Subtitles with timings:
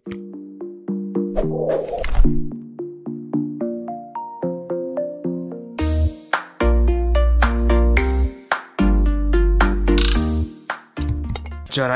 [0.00, 0.16] Acara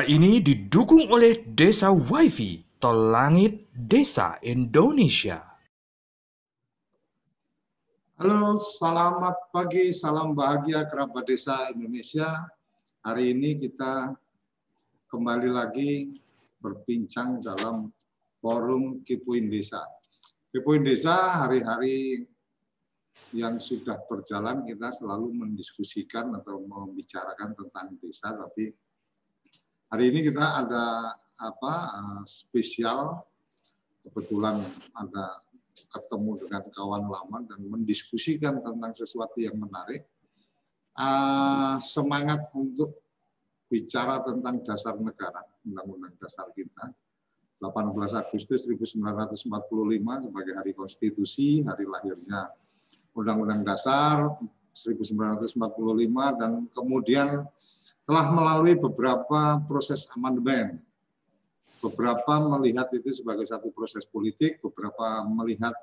[0.04, 5.40] ini didukung oleh Desa WiFi Tol Langit Desa Indonesia.
[8.20, 12.44] Halo, selamat pagi, salam bahagia kerabat desa Indonesia.
[13.00, 14.12] Hari ini kita
[15.08, 16.12] kembali lagi
[16.64, 17.92] berbincang dalam
[18.40, 19.84] forum Kipuin Desa.
[20.48, 22.24] Kipuin Desa hari-hari
[23.36, 28.72] yang sudah berjalan kita selalu mendiskusikan atau membicarakan tentang desa, tapi
[29.94, 33.14] Hari ini kita ada apa eh, spesial
[34.02, 34.58] kebetulan
[34.90, 35.38] ada
[35.86, 40.02] ketemu dengan kawan lama dan mendiskusikan tentang sesuatu yang menarik.
[40.94, 43.03] Uh, semangat untuk
[43.74, 46.94] bicara tentang dasar negara, undang-undang dasar kita.
[47.58, 49.50] 18 Agustus 1945
[50.30, 52.54] sebagai hari konstitusi, hari lahirnya
[53.14, 54.30] Undang-Undang Dasar
[54.74, 55.58] 1945
[56.38, 57.42] dan kemudian
[58.06, 60.78] telah melalui beberapa proses amandemen.
[61.82, 65.74] Beberapa melihat itu sebagai satu proses politik, beberapa melihat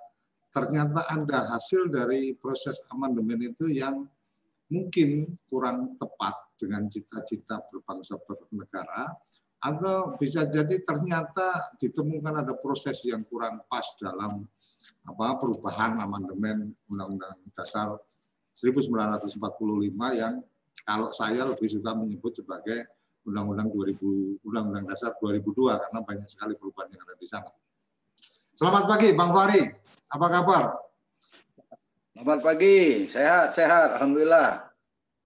[0.51, 4.07] ternyata ada hasil dari proses amandemen itu yang
[4.71, 9.11] mungkin kurang tepat dengan cita-cita berbangsa bernegara,
[9.61, 14.41] atau bisa jadi ternyata ditemukan ada proses yang kurang pas dalam
[15.05, 17.93] apa perubahan amandemen Undang-Undang Dasar
[18.57, 19.37] 1945
[20.17, 20.41] yang
[20.81, 22.89] kalau saya lebih suka menyebut sebagai
[23.21, 27.51] Undang-Undang 2000 Undang-Undang Dasar 2002 karena banyak sekali perubahan yang ada di sana.
[28.51, 29.61] Selamat pagi Bang Fari,
[30.09, 30.90] apa kabar?
[32.11, 34.67] Selamat pagi, sehat, sehat, alhamdulillah.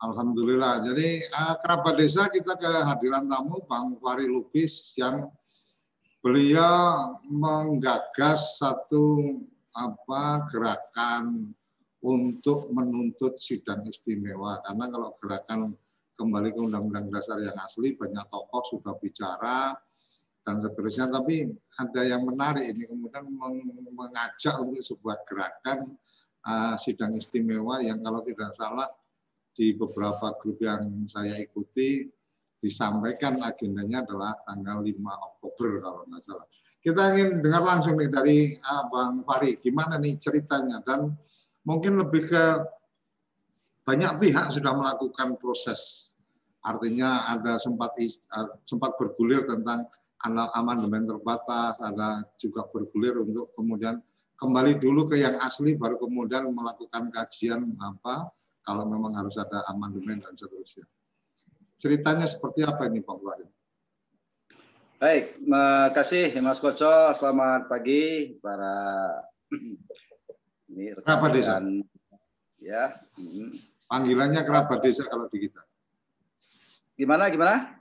[0.06, 0.86] Alhamdulillah.
[0.86, 5.26] Jadi uh, kerabat desa kita kehadiran tamu Bang Fari Lubis yang
[6.22, 9.18] beliau menggagas satu
[9.74, 11.58] apa gerakan
[12.06, 14.62] untuk menuntut sidang istimewa.
[14.62, 15.74] Karena kalau gerakan
[16.14, 19.74] kembali ke Undang-Undang Dasar yang asli, banyak tokoh sudah bicara,
[20.46, 21.10] dan seterusnya.
[21.10, 21.50] Tapi
[21.82, 23.26] ada yang menarik ini kemudian
[23.90, 25.98] mengajak untuk sebuah gerakan
[26.46, 28.88] uh, sidang istimewa yang kalau tidak salah
[29.56, 32.06] di beberapa grup yang saya ikuti
[32.60, 36.46] disampaikan agendanya adalah tanggal 5 Oktober kalau nggak salah.
[36.82, 41.14] Kita ingin dengar langsung nih dari uh, Bang Fari, gimana nih ceritanya dan
[41.66, 42.44] mungkin lebih ke
[43.86, 46.14] banyak pihak sudah melakukan proses.
[46.66, 47.94] Artinya ada sempat
[48.66, 49.86] sempat bergulir tentang
[50.58, 54.02] amandemen terbatas, ada juga bergulir untuk kemudian
[54.36, 58.32] kembali dulu ke yang asli, baru kemudian melakukan kajian apa
[58.66, 60.84] kalau memang harus ada amandemen dan seterusnya.
[61.76, 63.50] Ceritanya seperti apa ini Pak Warid?
[64.96, 67.14] Baik, terima kasih Mas Koco.
[67.20, 68.74] Selamat pagi para
[70.72, 71.60] ini kerabat desa.
[72.64, 72.96] Ya.
[73.20, 73.54] Hmm.
[73.86, 75.62] Panggilannya kerabat desa kalau di kita.
[76.96, 77.76] Gimana gimana?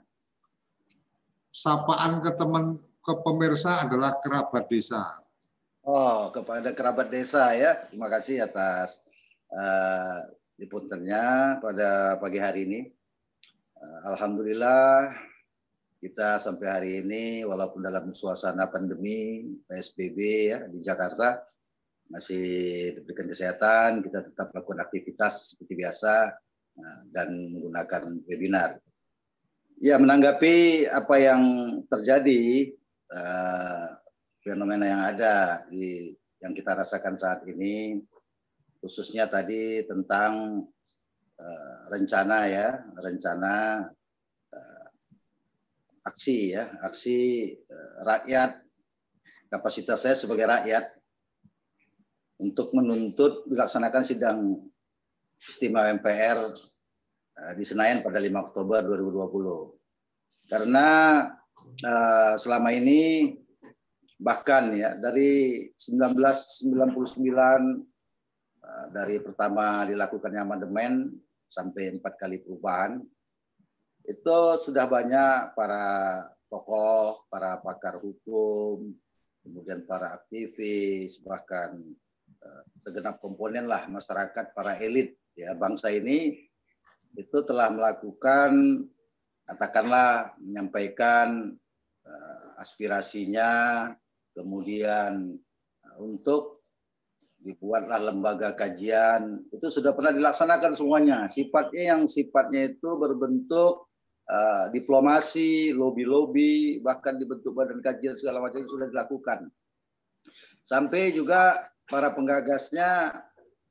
[1.49, 5.24] Sapaan ke teman ke pemirsa adalah kerabat desa.
[5.85, 7.77] Oh, kepada kerabat desa ya.
[7.85, 9.05] Terima kasih atas
[9.53, 12.79] uh, liputannya pada pagi hari ini.
[13.77, 15.13] Uh, Alhamdulillah
[16.01, 20.17] kita sampai hari ini walaupun dalam suasana pandemi PSBB
[20.49, 21.45] ya di Jakarta
[22.09, 22.45] masih
[22.97, 26.33] diberikan kesehatan, kita tetap melakukan aktivitas seperti biasa
[26.81, 28.81] nah, dan menggunakan webinar.
[29.85, 31.41] Ya, menanggapi apa yang
[31.93, 32.73] terjadi,
[33.13, 34.01] uh,
[34.45, 37.97] fenomena yang ada di yang kita rasakan saat ini,
[38.77, 40.61] khususnya tadi tentang
[41.41, 43.53] uh, rencana ya, rencana
[44.53, 44.87] uh,
[46.05, 47.17] aksi ya, aksi
[47.65, 48.61] uh, rakyat.
[49.49, 50.93] Kapasitas saya sebagai rakyat
[52.37, 54.37] untuk menuntut dilaksanakan sidang
[55.41, 56.53] istimewa MPR
[57.55, 60.49] di Senayan pada 5 Oktober 2020.
[60.49, 60.87] Karena
[61.87, 63.33] uh, selama ini
[64.25, 66.89] bahkan ya dari 1999
[68.65, 71.13] uh, dari pertama dilakukannya amandemen
[71.45, 73.05] sampai empat kali perubahan
[74.05, 75.85] itu sudah banyak para
[76.45, 78.93] tokoh, para pakar hukum,
[79.41, 81.81] kemudian para aktivis, bahkan
[82.45, 86.45] Eh, segenap komponen lah masyarakat para elit ya bangsa ini
[87.17, 88.85] itu telah melakukan
[89.49, 91.57] katakanlah menyampaikan
[92.05, 93.49] uh, aspirasinya
[94.35, 95.39] kemudian
[95.87, 96.67] uh, untuk
[97.41, 103.85] dibuatlah lembaga kajian itu sudah pernah dilaksanakan semuanya sifatnya yang sifatnya itu berbentuk
[104.29, 109.49] uh, diplomasi, lobi-lobi, bahkan dibentuk badan kajian segala macam itu sudah dilakukan.
[110.65, 113.13] Sampai juga para penggagasnya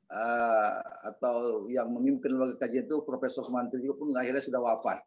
[0.07, 0.79] uh,
[1.11, 4.99] atau yang memimpin lembaga kajian itu Profesor Sumantri juga pun akhirnya sudah wafat.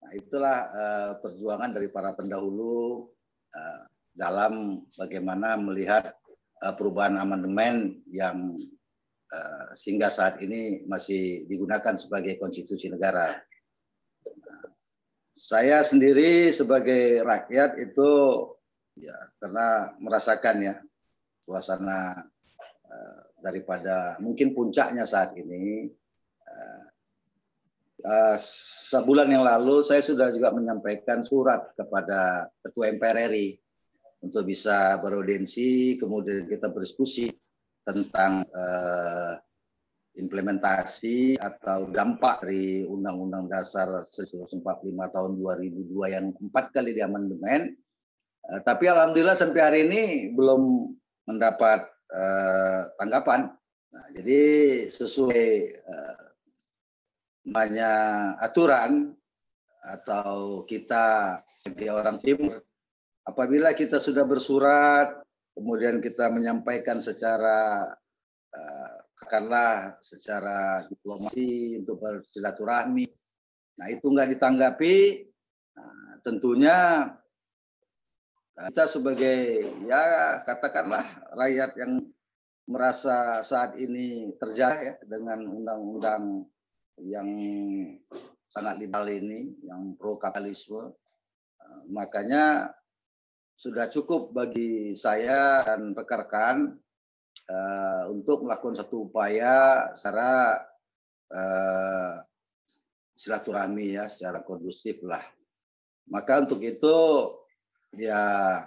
[0.00, 3.10] Nah, itulah uh, perjuangan dari para pendahulu
[3.52, 3.82] uh,
[4.14, 6.14] dalam bagaimana melihat
[6.62, 8.56] uh, perubahan amandemen yang
[9.30, 13.38] uh, sehingga saat ini masih digunakan sebagai konstitusi negara.
[14.26, 14.64] Nah,
[15.32, 18.10] saya sendiri sebagai rakyat itu
[18.98, 20.74] ya karena merasakan ya
[21.40, 22.28] suasana
[22.84, 25.88] uh, daripada mungkin puncaknya saat ini
[26.44, 26.82] uh,
[28.04, 28.36] uh,
[28.90, 33.56] sebulan yang lalu saya sudah juga menyampaikan surat kepada Ketua MPR RI
[34.20, 37.32] untuk bisa beraudiensi, kemudian kita berdiskusi
[37.84, 39.34] tentang uh,
[40.20, 44.60] implementasi atau dampak dari Undang-Undang Dasar 1945
[44.92, 47.72] tahun 2002 yang empat kali diamandemen.
[48.44, 50.92] Uh, tapi alhamdulillah sampai hari ini belum
[51.24, 53.48] mendapat uh, tanggapan.
[53.90, 54.42] Nah, jadi
[54.86, 55.46] sesuai
[55.88, 56.22] uh,
[57.48, 57.92] namanya
[58.44, 59.16] aturan
[59.80, 62.60] atau kita sebagai orang timur
[63.26, 65.20] apabila kita sudah bersurat
[65.56, 67.90] kemudian kita menyampaikan secara
[68.52, 73.06] uh, katakanlah secara diplomasi untuk bersilaturahmi
[73.80, 75.28] nah itu nggak ditanggapi
[75.76, 76.78] nah, tentunya
[78.60, 80.02] kita sebagai ya
[80.44, 82.04] katakanlah rakyat yang
[82.68, 86.44] merasa saat ini terjah ya dengan undang-undang
[87.02, 87.28] yang
[88.50, 90.94] sangat liberal ini, yang pro kapitalisme.
[91.58, 92.70] Eh, makanya
[93.60, 96.80] sudah cukup bagi saya dan rekan-rekan
[97.44, 100.64] uh, untuk melakukan satu upaya secara
[101.28, 102.24] uh,
[103.12, 105.20] silaturahmi ya, secara kondusif lah.
[106.08, 106.96] Maka untuk itu
[108.00, 108.64] ya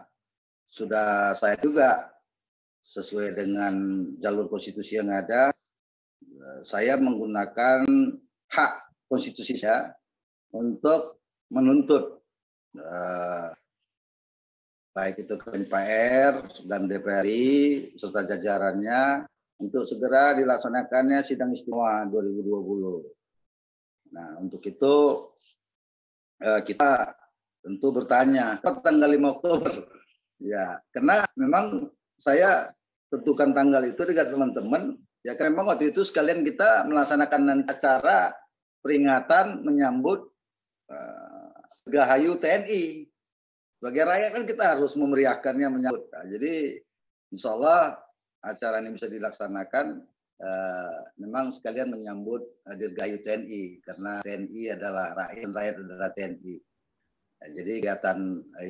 [0.69, 2.13] sudah saya juga
[2.85, 3.73] sesuai dengan
[4.21, 5.49] jalur konstitusi yang ada,
[6.61, 7.81] saya menggunakan
[8.53, 8.73] hak
[9.09, 9.89] konstitusi saya
[10.53, 11.17] untuk
[11.49, 12.21] menuntut
[12.77, 13.49] uh,
[14.93, 17.45] baik itu ke MPR dan DPRI
[17.97, 19.25] serta jajarannya
[19.57, 24.13] untuk segera dilaksanakannya sidang istimewa 2020.
[24.13, 24.95] Nah, untuk itu
[26.45, 27.17] uh, kita
[27.65, 29.73] tentu bertanya, tanggal 5 Oktober?
[30.37, 31.89] Ya, karena memang
[32.21, 32.69] saya
[33.09, 38.35] tentukan tanggal itu dengan teman-teman Ya kan memang waktu itu sekalian kita melaksanakan acara
[38.83, 40.27] peringatan menyambut
[40.91, 41.55] uh,
[41.87, 43.07] Gahayu TNI.
[43.83, 46.07] Sebagai rakyat kan kita harus memeriahkannya menyambut.
[46.07, 46.79] Nah, jadi
[47.35, 47.99] insya Allah
[48.39, 50.07] acara ini bisa dilaksanakan
[50.39, 56.55] uh, memang sekalian menyambut hadir Gahayu TNI karena TNI adalah rakyat rakyat adalah TNI.
[57.43, 58.19] Nah, jadi kegiatan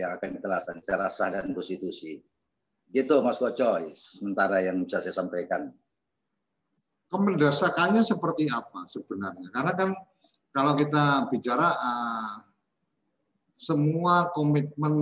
[0.01, 2.17] yang akan kita laksanakan secara sah dan konstitusi.
[2.89, 5.69] Gitu Mas Kocoy, sementara yang bisa saya sampaikan
[7.13, 9.53] mendesakannya seperti apa sebenarnya?
[9.53, 9.93] Karena kan
[10.49, 12.52] kalau kita bicara uh,
[13.53, 14.93] semua komitmen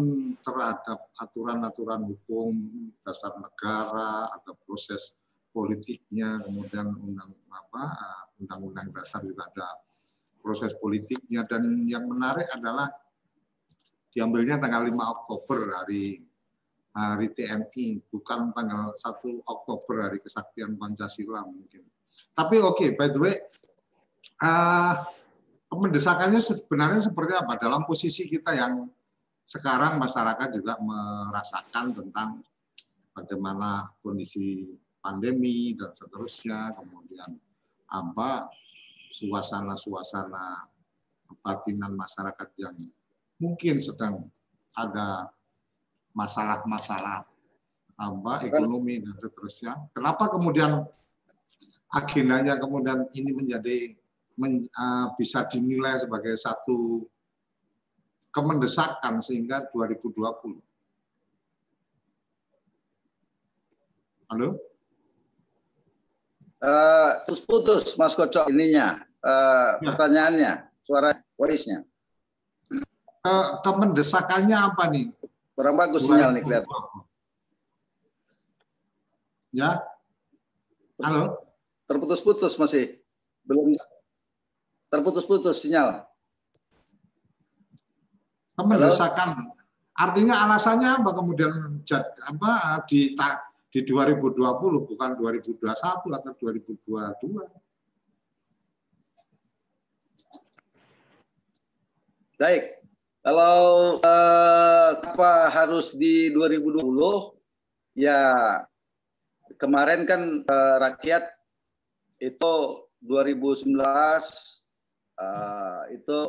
[0.44, 2.52] terhadap aturan-aturan hukum
[3.02, 5.16] dasar negara, ada proses
[5.56, 7.84] politiknya, kemudian undang apa
[8.40, 9.68] undang-undang dasar juga ada
[10.42, 12.90] proses politiknya dan yang menarik adalah
[14.12, 16.20] diambilnya tanggal 5 Oktober hari
[16.92, 21.88] hari TNI bukan tanggal 1 Oktober hari kesaktian Pancasila mungkin.
[22.36, 23.36] Tapi oke, okay, by the way,
[24.44, 25.00] uh,
[25.80, 28.92] mendesakannya sebenarnya seperti apa dalam posisi kita yang
[29.48, 32.44] sekarang masyarakat juga merasakan tentang
[33.16, 34.68] bagaimana kondisi
[35.02, 37.36] pandemi dan seterusnya, kemudian
[37.92, 38.48] apa
[39.12, 40.72] suasana-suasana
[41.28, 42.76] kebatinan masyarakat yang
[43.42, 44.30] mungkin sedang
[44.78, 45.32] ada
[46.16, 47.28] masalah-masalah
[48.00, 49.74] apa ekonomi dan seterusnya.
[49.92, 50.84] Kenapa kemudian
[51.92, 54.00] agendanya kemudian ini menjadi
[54.38, 57.08] men, uh, bisa dinilai sebagai satu
[58.32, 60.62] kemendesakan sehingga 2020.
[64.32, 64.56] Halo?
[66.62, 69.88] Uh, terus putus Mas Kocok ininya uh, ya.
[69.92, 70.52] pertanyaannya
[70.86, 71.84] suara voice-nya.
[73.22, 73.36] Ke,
[73.66, 75.12] kemendesakannya apa nih?
[75.58, 76.72] Kurang bagus sinyal nih kelihatan.
[79.52, 79.84] Ya.
[81.04, 81.44] Halo?
[81.92, 83.04] Terputus-putus masih.
[83.44, 83.76] Belum
[84.92, 86.04] terputus-putus sinyal.
[88.60, 89.50] Mendesakan.
[89.98, 91.82] Artinya alasannya apa kemudian
[92.30, 92.52] apa
[92.86, 93.16] di
[93.72, 94.38] di 2020
[94.86, 97.48] bukan 2021 atau 2022?
[102.38, 102.82] Baik,
[103.22, 107.38] kalau eh, apa harus di 2020
[107.98, 108.22] ya
[109.62, 111.30] kemarin kan eh, rakyat
[112.22, 112.54] itu
[113.06, 113.78] 2019
[115.20, 116.20] eh, itu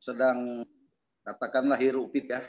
[0.00, 0.64] sedang
[1.24, 2.40] katakanlah hiruk ya.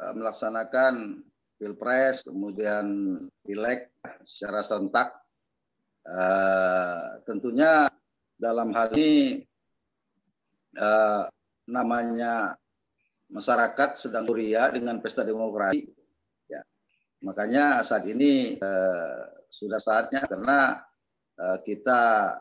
[0.00, 1.20] Eh, melaksanakan
[1.60, 2.84] pilpres kemudian
[3.44, 3.92] pileg
[4.24, 5.12] secara serentak.
[6.00, 7.84] Uh, tentunya
[8.40, 9.44] dalam hal ini
[10.80, 11.28] uh,
[11.68, 12.56] namanya
[13.28, 15.92] masyarakat sedang kuria dengan pesta demokrasi.
[16.48, 16.64] Ya
[17.20, 20.80] makanya saat ini uh, sudah saatnya karena
[21.36, 22.32] uh, kita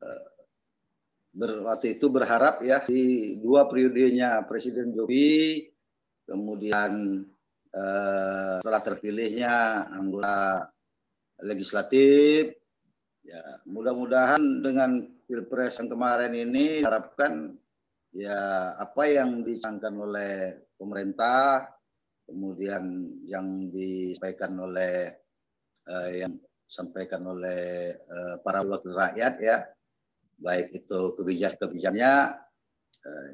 [0.00, 0.37] uh,
[1.38, 5.70] ber, waktu itu berharap ya di dua periodenya Presiden Jokowi
[6.26, 7.22] kemudian
[7.70, 10.66] eh, setelah terpilihnya anggota
[11.46, 12.58] legislatif
[13.22, 17.54] ya mudah-mudahan dengan pilpres yang kemarin ini harapkan
[18.10, 20.32] ya apa yang dicanangkan oleh
[20.74, 21.70] pemerintah
[22.26, 22.82] kemudian
[23.30, 24.94] yang disampaikan oleh
[25.86, 26.34] eh, yang
[26.66, 29.56] disampaikan oleh eh, para wakil rakyat ya
[30.38, 32.14] baik itu kebijakan-kebijakannya
[33.04, 33.28] eh,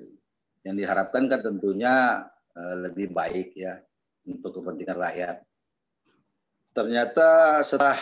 [0.65, 2.25] yang diharapkan kan tentunya
[2.57, 3.81] eh, lebih baik ya
[4.29, 5.37] untuk kepentingan rakyat.
[6.75, 7.97] Ternyata setelah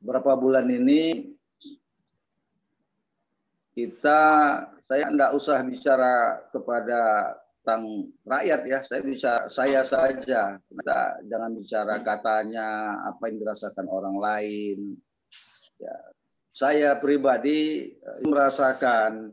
[0.00, 1.36] berapa bulan ini
[3.76, 4.20] kita
[4.82, 7.00] saya tidak usah bicara kepada
[7.60, 14.16] tentang rakyat ya saya bisa saya saja kita jangan bicara katanya apa yang dirasakan orang
[14.18, 14.98] lain
[15.78, 15.94] ya
[16.60, 19.32] saya pribadi eh, merasakan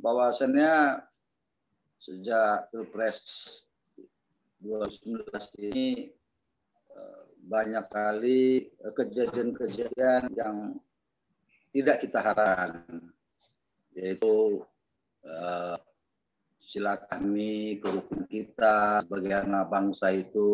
[0.00, 1.04] bahwasannya
[2.00, 3.20] sejak pilpres
[4.64, 5.28] 2019
[5.68, 6.08] ini
[6.96, 10.80] eh, banyak kali eh, kejadian-kejadian yang
[11.76, 13.04] tidak kita harapkan
[13.96, 14.64] yaitu
[15.24, 15.76] uh,
[16.60, 20.48] silaturahmi kerukunan kita sebagai anak bangsa itu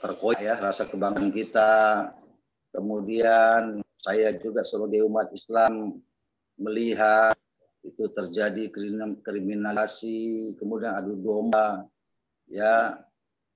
[0.00, 1.72] terkoyak ya rasa kebanggaan kita.
[2.72, 5.98] Kemudian saya juga sebagai umat Islam
[6.58, 7.34] melihat
[7.86, 8.68] itu terjadi
[9.22, 11.86] kriminalisasi kemudian adu domba
[12.50, 12.98] ya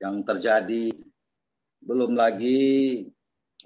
[0.02, 0.90] yang terjadi.
[1.82, 3.02] Belum lagi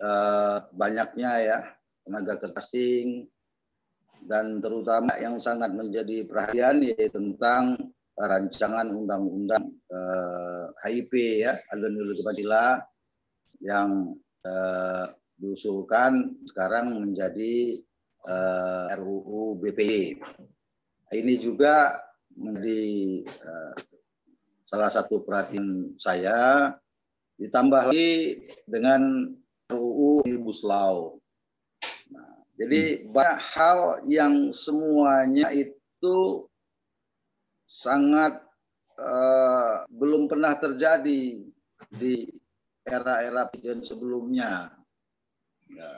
[0.00, 1.58] uh, banyaknya ya
[2.04, 3.28] tenaga kerja asing
[4.24, 7.76] dan terutama yang sangat menjadi perhatian yaitu tentang
[8.16, 11.12] rancangan undang-undang uh, HIP
[11.44, 12.80] ya Alunul Pancasila
[13.60, 14.16] yang
[14.48, 15.06] uh,
[15.36, 17.80] diusulkan sekarang menjadi
[18.24, 20.16] uh, RUU BPI.
[21.12, 22.00] Ini juga
[22.36, 23.74] menjadi uh,
[24.66, 26.72] salah satu perhatian saya
[27.36, 29.32] ditambah lagi dengan
[29.70, 31.14] RUU Omnibus Law.
[32.10, 33.12] Nah, jadi hmm.
[33.12, 33.78] banyak hal
[34.08, 36.48] yang semuanya itu
[37.66, 38.40] sangat
[38.96, 41.44] uh, belum pernah terjadi
[41.92, 42.14] di
[42.86, 44.70] era-era presiden sebelumnya.
[45.66, 45.90] Ya,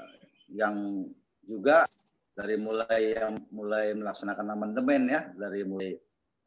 [0.49, 0.75] yang
[1.45, 1.85] juga
[2.33, 5.99] dari mulai yang mulai melaksanakan amandemen ya dari mulai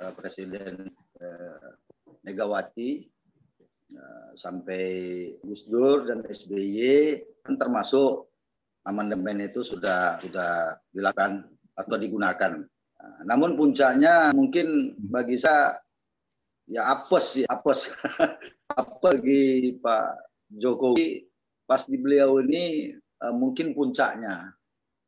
[0.02, 1.70] uh, presiden uh,
[2.22, 3.02] Megawati
[3.98, 4.86] eh, sampai
[5.42, 8.30] Gus Dur dan SBY kan termasuk
[8.86, 12.62] amandemen itu sudah sudah dilakukan atau digunakan.
[12.62, 15.82] Nah, namun puncaknya mungkin bagi saya
[16.70, 17.98] ya apes ya apes
[18.78, 20.08] apa bagi Pak
[20.62, 21.26] Jokowi
[21.66, 22.94] pas di beliau ini
[23.26, 24.54] uh, mungkin puncaknya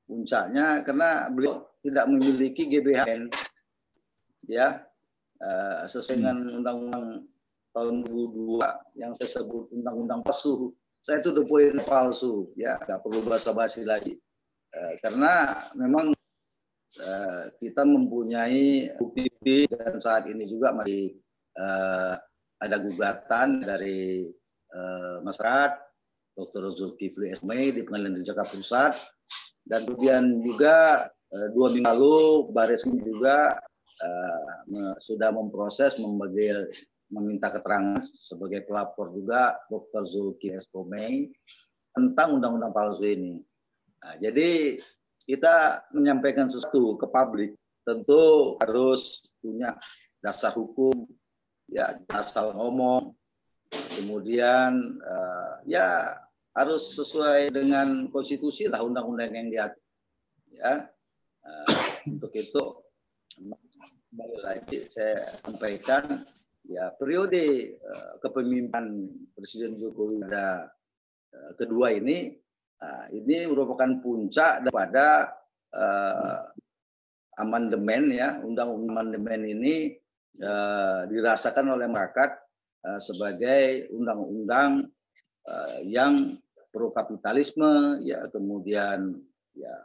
[0.08, 3.32] puncaknya karena beliau tidak memiliki GBHN
[4.48, 4.84] ya
[5.40, 6.58] uh, sesuai dengan hmm.
[6.62, 7.06] undang-undang
[7.74, 10.72] tahun 2002 yang saya sebut undang-undang palsu.
[11.04, 14.16] Saya itu the poin palsu, ya nggak perlu basa-basi lagi.
[14.72, 16.16] Uh, karena memang
[17.02, 21.18] uh, kita mempunyai bukti dan saat ini juga masih
[21.60, 22.16] uh,
[22.64, 24.32] ada gugatan dari
[24.72, 25.83] uh, masyarakat
[26.34, 26.74] Dr.
[26.74, 28.94] Zulkifli Esmei di Pengadilan Jakarta Pusat
[29.70, 32.18] dan kemudian juga uh, dua minggu lalu
[32.52, 33.58] Baris juga
[34.04, 36.68] uh, sudah memproses memanggil
[37.14, 40.04] meminta keterangan sebagai pelapor juga Dr.
[40.10, 41.30] Zulki Eskomei
[41.94, 43.38] tentang undang-undang palsu ini.
[44.02, 44.82] Nah, jadi
[45.30, 47.54] kita menyampaikan sesuatu ke publik
[47.86, 49.78] tentu harus punya
[50.24, 51.06] dasar hukum,
[51.70, 53.14] ya asal ngomong,
[54.00, 56.18] kemudian uh, ya
[56.54, 59.84] harus sesuai dengan konstitusi lah undang-undang yang diatur.
[60.54, 60.74] Ya,
[61.46, 61.70] uh,
[62.06, 62.64] untuk itu
[64.14, 66.22] kembali lagi saya sampaikan
[66.70, 70.70] ya periode uh, kepemimpinan Presiden Jokowi pada
[71.34, 72.38] uh, kedua ini
[73.16, 75.32] ini merupakan puncak daripada
[75.72, 76.52] uh,
[77.40, 79.76] amandemen ya, undang-undang amandemen ini
[80.42, 82.32] uh, dirasakan oleh masyarakat
[82.86, 84.86] uh, sebagai undang-undang
[85.50, 86.38] uh, yang
[86.74, 89.14] pro kapitalisme ya kemudian
[89.54, 89.76] ya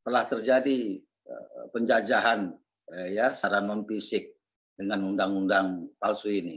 [0.00, 0.96] telah terjadi
[1.28, 2.56] uh, penjajahan
[2.88, 4.32] uh, ya secara non fisik
[4.80, 6.56] dengan undang-undang palsu ini.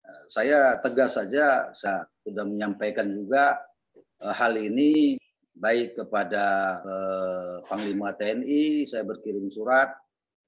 [0.00, 3.60] Uh, saya tegas saja saya sudah menyampaikan juga
[4.22, 5.20] hal ini
[5.52, 9.92] baik kepada uh, Panglima TNI, saya berkirim surat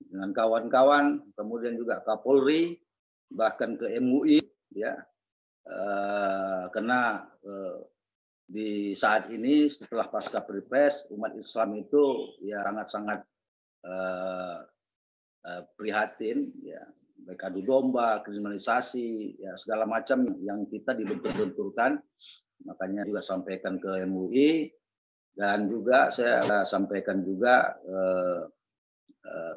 [0.01, 2.81] dengan kawan-kawan, kemudian juga Kapolri,
[3.29, 4.41] bahkan ke MUI,
[4.73, 4.97] ya,
[5.69, 7.79] uh, karena uh,
[8.45, 13.21] di saat ini setelah pasca Pilpres umat Islam itu ya sangat-sangat
[13.89, 14.59] uh,
[15.49, 16.85] uh, prihatin ya
[17.25, 21.97] baik adu domba, kriminalisasi, ya segala macam yang kita dibentur-benturkan.
[22.69, 24.69] Makanya juga sampaikan ke MUI
[25.35, 28.41] dan juga saya sampaikan juga uh,
[29.25, 29.57] uh,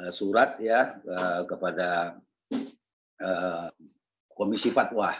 [0.00, 2.16] uh, surat ya uh, kepada
[3.20, 3.68] uh,
[4.32, 5.12] Komisi Fatwa.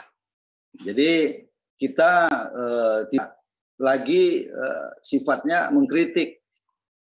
[0.77, 1.43] Jadi
[1.77, 3.37] kita uh, tidak
[3.77, 6.41] lagi uh, sifatnya mengkritik.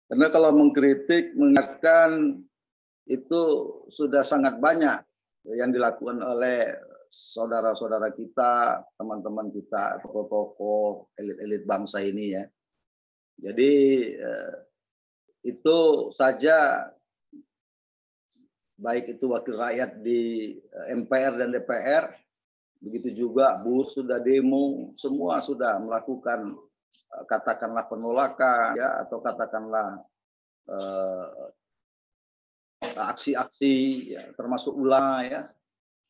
[0.07, 2.43] Karena kalau mengkritik, mengingatkan
[3.07, 3.43] itu
[3.91, 5.03] sudah sangat banyak
[5.55, 6.75] yang dilakukan oleh
[7.11, 12.45] saudara-saudara kita, teman-teman kita, tokoh-tokoh elit-elit bangsa ini ya.
[13.39, 13.75] Jadi
[14.19, 14.55] uh,
[15.47, 16.91] itu saja
[18.77, 20.53] baik itu wakil rakyat di
[20.93, 22.26] MPR dan DPR
[22.81, 26.55] Begitu juga buruh sudah demo, semua sudah melakukan
[27.13, 30.03] eh, katakanlah penolakan ya atau katakanlah
[32.97, 35.47] aksi-aksi uh, ya, termasuk ulama ya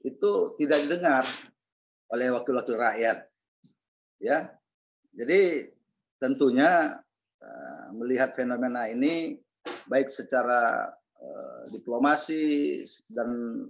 [0.00, 1.24] itu tidak didengar
[2.14, 3.26] oleh wakil-wakil rakyat
[4.22, 4.48] ya.
[5.16, 5.72] Jadi
[6.20, 6.96] tentunya
[7.40, 9.36] uh, melihat fenomena ini
[9.88, 13.64] baik secara uh, diplomasi dan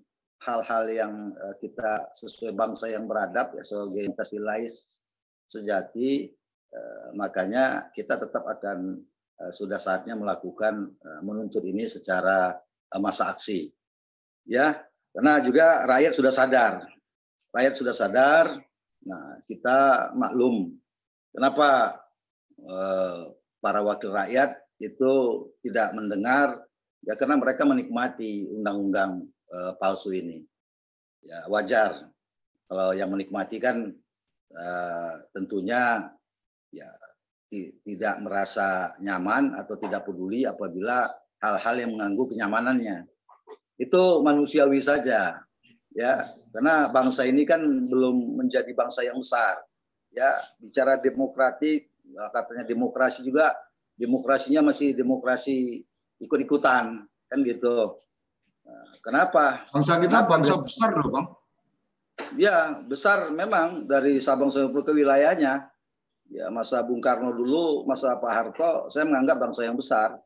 [0.44, 5.00] hal-hal yang uh, kita sesuai bangsa yang beradab ya sebagai Pancasilais
[5.48, 6.28] sejati
[6.74, 9.00] uh, makanya kita tetap akan
[9.40, 10.92] uh, sudah saatnya melakukan
[11.24, 12.56] menuntut ini secara
[13.00, 13.72] masa aksi.
[14.46, 14.76] Ya
[15.16, 16.72] karena juga rakyat sudah sadar.
[17.50, 18.46] Rakyat sudah sadar
[19.06, 20.74] nah kita maklum.
[21.30, 22.00] Kenapa
[23.60, 25.12] para wakil rakyat itu
[25.60, 26.64] tidak mendengar?
[27.04, 30.42] Ya karena mereka menikmati undang-undang uh, palsu ini.
[31.22, 32.10] Ya wajar
[32.66, 33.94] kalau yang menikmati kan
[34.54, 36.10] uh, tentunya
[36.70, 36.88] ya
[37.86, 41.06] tidak merasa nyaman atau tidak peduli apabila
[41.38, 42.96] hal-hal yang mengganggu kenyamanannya.
[43.78, 45.46] Itu manusiawi saja.
[45.96, 49.62] Ya, karena bangsa ini kan belum menjadi bangsa yang besar.
[50.12, 50.28] Ya,
[50.60, 51.88] bicara demokratik
[52.32, 53.52] katanya demokrasi juga
[53.96, 55.82] demokrasinya masih demokrasi
[56.20, 58.00] ikut-ikutan kan gitu.
[59.02, 59.66] Kenapa?
[59.70, 60.30] Bangsa kita Kenapa?
[60.30, 61.26] bangsa besar loh, Bang.
[62.34, 65.68] Ya, besar memang dari Sabang sampai ke wilayahnya.
[66.26, 70.18] Ya, masa Bung Karno dulu, masa Pak Harto, saya menganggap bangsa yang besar.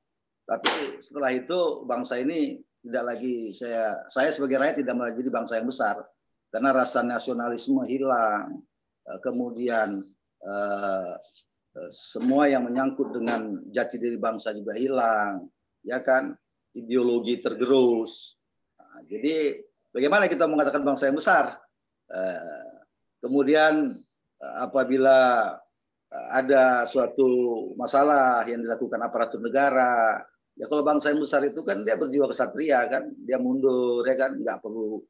[0.49, 5.69] Tapi setelah itu bangsa ini tidak lagi saya saya sebagai rakyat tidak menjadi bangsa yang
[5.69, 6.01] besar
[6.51, 8.65] karena rasa nasionalisme hilang.
[9.05, 10.01] Eh, kemudian
[10.41, 11.13] eh,
[11.77, 15.47] eh, semua yang menyangkut dengan jati diri bangsa juga hilang,
[15.85, 16.35] ya kan?
[16.71, 18.41] Ideologi tergerus,
[18.91, 19.63] Nah, jadi
[19.95, 21.57] bagaimana kita mengatakan bangsa yang besar?
[22.11, 22.71] Eh,
[23.23, 23.97] kemudian
[24.43, 25.55] eh, apabila
[26.11, 27.29] eh, ada suatu
[27.79, 30.19] masalah yang dilakukan aparatur negara,
[30.59, 34.37] ya kalau bangsa yang besar itu kan dia berjiwa kesatria kan, dia mundur ya kan,
[34.37, 35.01] nggak perlu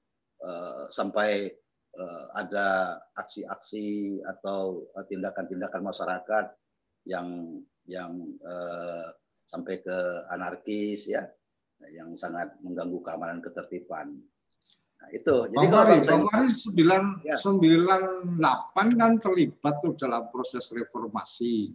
[0.45, 1.51] uh, sampai
[1.99, 6.45] uh, ada aksi-aksi atau tindakan-tindakan masyarakat
[7.09, 7.59] yang
[7.91, 8.13] yang
[8.45, 9.09] uh,
[9.51, 9.99] sampai ke
[10.31, 11.27] anarkis ya
[11.89, 14.21] yang sangat mengganggu keamanan ketertiban.
[15.01, 15.37] Nah, itu.
[15.49, 17.37] Jadi Bang kalau bangsa Bang Mari 9, ya.
[17.41, 21.73] 98 kan terlibat tuh dalam proses reformasi.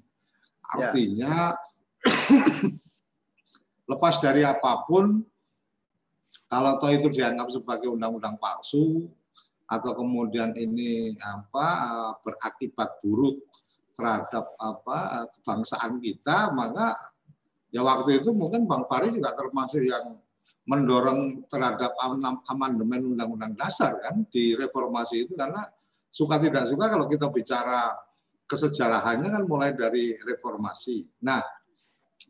[0.66, 1.58] Artinya ya.
[3.92, 5.22] lepas dari apa pun
[6.46, 9.10] kalau toh itu dianggap sebagai undang-undang palsu
[9.66, 11.68] atau kemudian ini apa
[12.22, 13.42] berakibat buruk
[13.98, 16.94] terhadap apa kebangsaan kita maka
[17.76, 20.16] Ya waktu itu mungkin Bang Fari juga termasuk yang
[20.64, 21.92] mendorong terhadap
[22.48, 25.68] amandemen Undang-Undang Dasar kan di reformasi itu karena
[26.08, 27.92] suka tidak suka kalau kita bicara
[28.48, 31.04] kesejarahannya kan mulai dari reformasi.
[31.28, 31.44] Nah,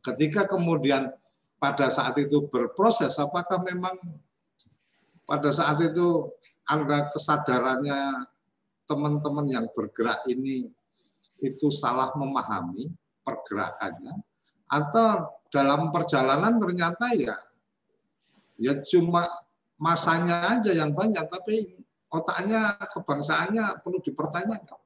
[0.01, 1.13] ketika kemudian
[1.61, 3.93] pada saat itu berproses, apakah memang
[5.29, 6.25] pada saat itu
[6.65, 8.25] ada kesadarannya
[8.89, 10.65] teman-teman yang bergerak ini
[11.37, 12.89] itu salah memahami
[13.21, 14.17] pergerakannya
[14.69, 17.37] atau dalam perjalanan ternyata ya
[18.59, 19.27] ya cuma
[19.75, 21.75] masanya aja yang banyak, tapi
[22.11, 24.79] otaknya kebangsaannya perlu dipertanyakan.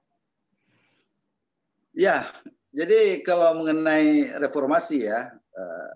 [1.93, 2.25] Ya,
[2.73, 5.91] jadi kalau mengenai reformasi ya, eh,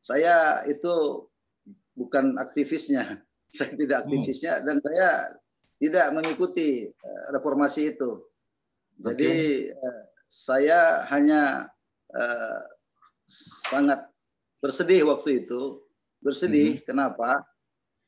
[0.00, 1.26] saya itu
[1.96, 3.20] bukan aktivisnya,
[3.56, 4.04] saya tidak hmm.
[4.08, 5.08] aktivisnya dan saya
[5.80, 8.24] tidak mengikuti eh, reformasi itu.
[9.00, 9.96] Jadi okay.
[10.28, 11.72] saya hanya
[13.70, 14.10] sangat
[14.58, 15.86] bersedih waktu itu.
[16.20, 16.84] Bersedih, hmm.
[16.84, 17.40] kenapa?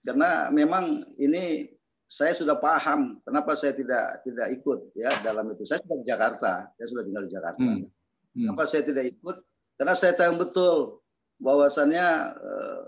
[0.03, 1.71] karena memang ini
[2.11, 5.65] saya sudah paham kenapa saya tidak tidak ikut ya dalam itu.
[5.65, 7.63] Saya sudah di Jakarta, saya sudah tinggal di Jakarta.
[7.63, 7.81] Hmm.
[8.37, 8.45] Hmm.
[8.45, 9.37] Kenapa saya tidak ikut?
[9.81, 10.77] Karena saya tahu betul
[11.41, 12.07] bahwasannya
[12.37, 12.83] uh,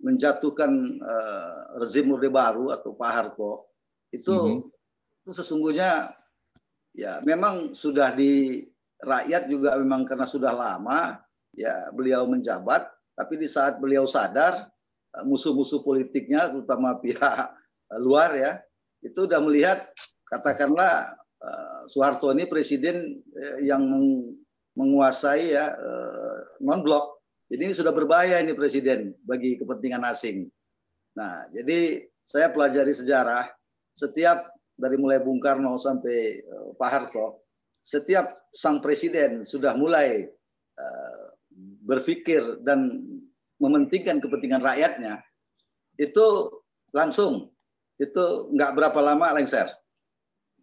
[0.00, 0.72] menjatuhkan
[1.04, 3.68] uh, rezim Orde Baru atau Pak Harto
[4.10, 4.64] itu hmm.
[5.22, 6.16] itu sesungguhnya
[6.96, 8.64] ya memang sudah di
[9.04, 11.20] rakyat juga memang karena sudah lama
[11.56, 14.70] ya beliau menjabat tapi di saat beliau sadar
[15.10, 17.34] Eh, musuh-musuh politiknya, terutama pihak
[17.90, 18.52] eh, luar ya,
[19.02, 19.90] itu sudah melihat
[20.28, 23.18] katakanlah uh, Soeharto ini presiden
[23.64, 23.82] yang
[24.76, 25.72] menguasai ya
[26.60, 27.24] non blok.
[27.48, 30.46] Jadi ini sudah berbahaya ini presiden bagi kepentingan asing.
[31.16, 33.48] Nah, jadi saya pelajari sejarah
[33.96, 36.44] setiap dari mulai Bung Karno sampai
[36.76, 37.42] Pak Harto,
[37.82, 40.28] setiap sang presiden sudah mulai
[41.90, 43.02] berpikir dan
[43.58, 45.18] mementingkan kepentingan rakyatnya
[45.98, 46.26] itu
[46.94, 47.50] langsung
[47.98, 48.24] itu
[48.54, 49.66] nggak berapa lama lengser.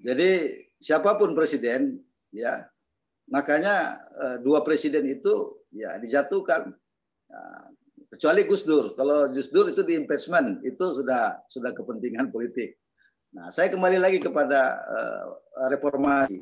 [0.02, 2.00] Jadi siapa pun presiden
[2.32, 2.64] ya
[3.28, 6.72] makanya eh, dua presiden itu ya dijatuhkan
[7.28, 7.66] nah,
[8.10, 8.96] kecuali Gus Dur.
[8.96, 12.80] Kalau Gus Dur itu di impeachment itu sudah sudah kepentingan politik.
[13.36, 15.24] Nah saya kembali lagi kepada uh,
[15.70, 16.42] reformasi.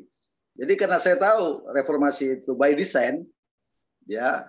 [0.56, 3.26] Jadi karena saya tahu reformasi itu by design
[4.08, 4.48] ya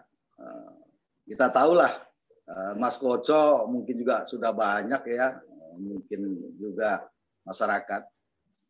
[1.27, 1.91] kita tahulah
[2.47, 5.37] uh, Mas Koco mungkin juga sudah banyak ya,
[5.77, 7.05] mungkin juga
[7.43, 8.01] masyarakat.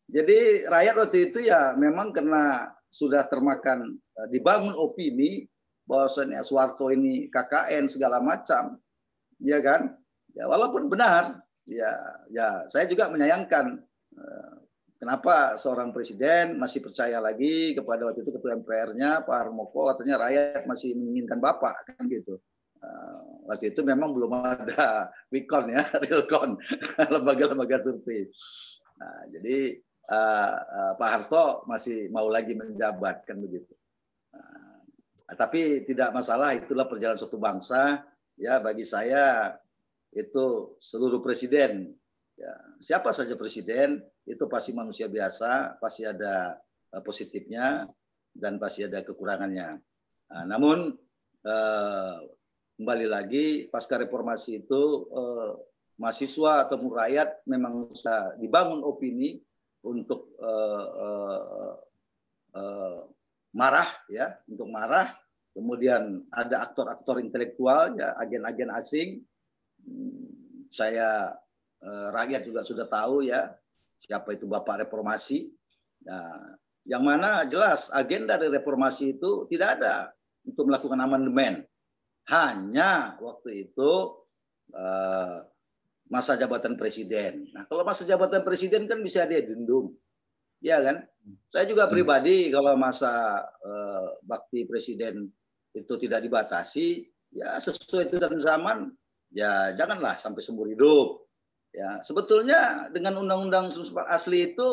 [0.08, 4.00] Jadi rakyat waktu itu ya memang karena sudah termakan
[4.32, 5.44] dibangun opini
[5.88, 8.80] bahwasanya Soeharto ini KKN segala macam,
[9.40, 9.96] ya kan?
[10.36, 11.92] Ya walaupun benar, ya
[12.32, 13.87] ya saya juga menyayangkan
[14.98, 20.66] kenapa seorang presiden masih percaya lagi kepada waktu itu ketua MPR-nya Pak Harmoko katanya rakyat
[20.66, 22.42] masih menginginkan Bapak kan gitu.
[22.78, 26.62] Uh, waktu itu memang belum ada Wikon ya, Realcon,
[27.14, 28.30] lembaga-lembaga survei.
[28.98, 29.82] Nah, jadi
[30.14, 33.74] uh, uh, Pak Harto masih mau lagi menjabat kan begitu.
[34.30, 34.78] Uh,
[35.34, 38.06] tapi tidak masalah, itulah perjalanan suatu bangsa.
[38.38, 39.58] Ya bagi saya
[40.14, 41.97] itu seluruh presiden,
[42.38, 46.56] ya, siapa saja presiden itu pasti manusia biasa, pasti ada
[46.94, 47.84] uh, positifnya
[48.32, 49.82] dan pasti ada kekurangannya.
[50.28, 50.94] Nah, namun
[51.44, 52.16] uh,
[52.78, 55.52] kembali lagi pasca reformasi itu eh,
[55.98, 59.42] mahasiswa atau rakyat memang bisa dibangun opini
[59.82, 61.74] untuk eh, eh,
[62.54, 63.00] eh,
[63.58, 65.10] marah ya untuk marah
[65.58, 69.10] kemudian ada aktor-aktor intelektual ya agen-agen asing
[69.82, 71.34] hmm, saya
[71.84, 73.54] eh, rakyat juga sudah tahu ya
[74.02, 75.52] siapa itu bapak reformasi
[76.06, 80.16] nah, yang mana jelas agenda dari reformasi itu tidak ada
[80.48, 81.68] untuk melakukan amandemen
[82.28, 83.92] hanya waktu itu
[84.76, 85.44] uh,
[86.08, 87.52] masa jabatan presiden.
[87.52, 89.96] Nah, kalau masa jabatan presiden kan bisa dia dendung.
[90.64, 91.06] Ya kan?
[91.52, 91.94] Saya juga hmm.
[91.94, 95.30] pribadi kalau masa uh, bakti presiden
[95.76, 98.78] itu tidak dibatasi, ya sesuai itu dan zaman,
[99.30, 101.27] ya janganlah sampai seumur hidup.
[101.78, 103.70] Ya, sebetulnya dengan undang-undang
[104.10, 104.68] asli itu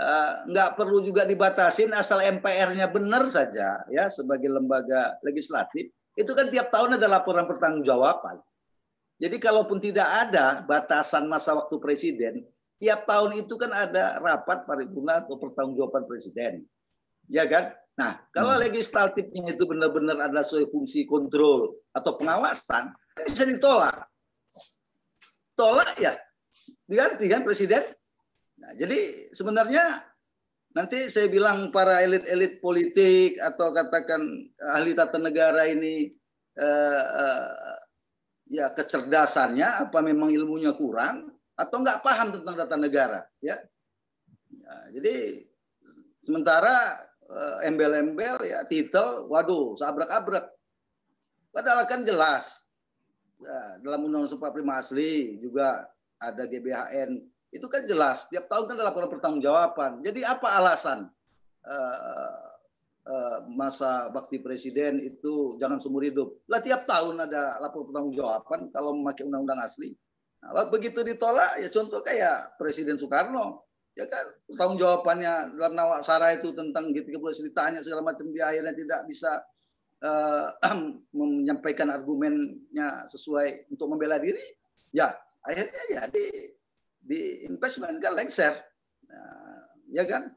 [0.00, 6.48] uh, nggak perlu juga dibatasin asal MPR-nya benar saja ya sebagai lembaga legislatif itu kan
[6.48, 8.40] tiap tahun ada laporan pertanggungjawaban.
[9.20, 12.34] Jadi kalaupun tidak ada batasan masa waktu presiden,
[12.82, 16.66] tiap tahun itu kan ada rapat paripurna atau pertanggungjawaban presiden.
[17.30, 17.70] Ya kan?
[17.96, 18.66] Nah, kalau hmm.
[18.68, 22.90] legislatifnya itu benar-benar ada sesuai fungsi kontrol atau pengawasan,
[23.24, 24.08] bisa ditolak.
[25.52, 26.16] Tolak ya,
[26.88, 27.84] diganti kan presiden.
[28.62, 29.84] Nah, jadi sebenarnya
[30.72, 34.20] nanti saya bilang para elit-elit politik atau katakan
[34.76, 36.08] ahli tata negara ini
[36.56, 37.76] eh, eh,
[38.52, 43.56] ya kecerdasannya apa memang ilmunya kurang atau nggak paham tentang tata negara ya,
[44.52, 45.44] ya jadi
[46.24, 46.96] sementara
[47.28, 50.48] eh, embel-embel ya titel waduh sabrak-abrak
[51.52, 52.61] padahal kan jelas
[53.82, 55.10] dalam undang-undang 45 asli
[55.42, 55.86] juga
[56.22, 57.18] ada GBHN
[57.52, 60.00] itu kan jelas tiap tahun kan ada laporan pertanggungjawaban.
[60.00, 61.12] Jadi apa alasan
[61.68, 62.36] uh,
[63.02, 66.32] eh, masa bakti presiden itu jangan seumur hidup.
[66.48, 69.92] Lah tiap tahun ada lapor pertanggungjawaban kalau memakai undang-undang asli.
[70.42, 74.24] Nah, begitu ditolak ya contoh kayak Presiden Soekarno ya kan
[74.56, 79.38] tanggung jawabannya dalam nawak sara itu tentang G30 ditanya segala macam dia akhirnya tidak bisa
[80.02, 80.50] uh,
[81.18, 84.42] menyampaikan argumennya sesuai untuk membela diri
[84.92, 85.08] ya
[85.46, 86.26] akhirnya ya di
[87.02, 88.54] di investment kan lengser.
[89.10, 90.30] Nah, ya kan?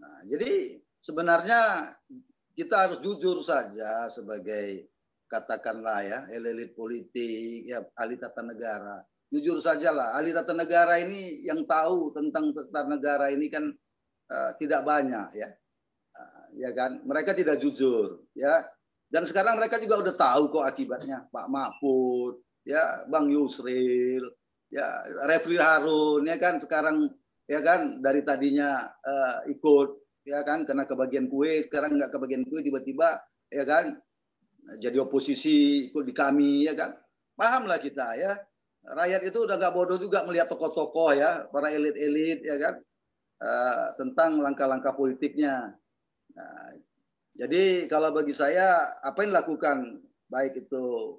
[0.00, 1.92] Nah, jadi sebenarnya
[2.56, 4.88] kita harus jujur saja sebagai
[5.28, 9.04] katakanlah ya elit politik ya ahli tata negara.
[9.28, 13.68] Jujur saja lah ahli tata negara ini yang tahu tentang tata negara ini kan
[14.32, 15.52] uh, tidak banyak ya.
[16.16, 17.04] Uh, ya kan?
[17.04, 18.64] Mereka tidak jujur ya
[19.10, 21.26] dan sekarang mereka juga udah tahu kok akibatnya.
[21.30, 24.26] Pak Mahfud ya Bang Yusril
[24.70, 24.86] ya
[25.30, 27.06] Refli Harun ya kan sekarang
[27.46, 29.88] ya kan dari tadinya uh, ikut
[30.26, 33.94] ya kan karena kebagian kue sekarang nggak kebagian kue tiba-tiba ya kan
[34.74, 36.98] jadi oposisi ikut di kami ya kan.
[37.38, 38.34] Pahamlah kita ya.
[38.86, 42.74] Rakyat itu udah nggak bodoh juga melihat tokoh-tokoh ya, para elit-elit ya kan,
[43.42, 45.74] uh, tentang langkah-langkah politiknya.
[46.38, 46.70] Nah,
[47.36, 50.00] jadi kalau bagi saya apa yang dilakukan
[50.32, 51.16] baik itu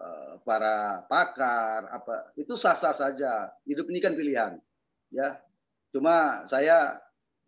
[0.00, 3.52] uh, para pakar apa itu sah-sah saja.
[3.68, 4.56] Hidup ini kan pilihan,
[5.12, 5.36] ya.
[5.92, 6.96] Cuma saya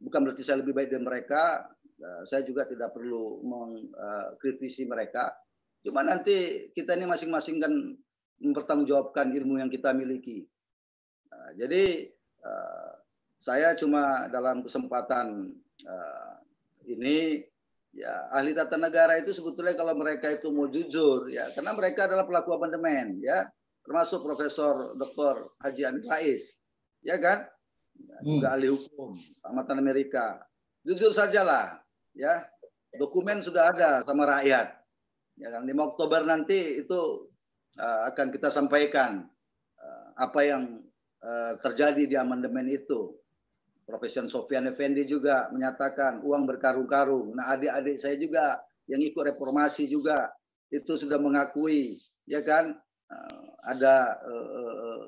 [0.00, 1.64] bukan berarti saya lebih baik dari mereka.
[1.96, 5.32] Uh, saya juga tidak perlu mengkritisi mereka.
[5.80, 7.72] Cuma nanti kita ini masing-masing kan
[8.40, 10.44] mempertanggungjawabkan ilmu yang kita miliki.
[11.56, 12.08] Jadi
[13.40, 15.56] saya cuma dalam kesempatan
[16.84, 17.48] ini
[17.90, 22.24] ya ahli tata negara itu sebetulnya kalau mereka itu mau jujur ya karena mereka adalah
[22.26, 23.50] pelaku amandemen ya
[23.82, 25.58] termasuk Profesor Dr.
[25.64, 26.62] Haji Amin Rais
[27.02, 27.46] ya kan
[28.22, 28.54] juga hmm.
[28.56, 29.10] ahli hukum
[29.50, 30.38] amatan Amerika
[30.86, 31.82] jujur sajalah
[32.14, 32.46] ya
[32.94, 34.80] dokumen sudah ada sama rakyat
[35.40, 37.30] ya kan 5 Oktober nanti itu
[37.80, 39.24] uh, akan kita sampaikan
[39.80, 40.62] uh, apa yang
[41.24, 43.16] uh, terjadi di amandemen itu.
[43.90, 47.34] Profesor Sofian Effendi juga menyatakan uang berkarung-karung.
[47.34, 50.30] Nah, adik-adik saya juga yang ikut reformasi juga
[50.70, 51.98] itu sudah mengakui,
[52.30, 52.70] ya kan,
[53.10, 55.06] uh, ada uh,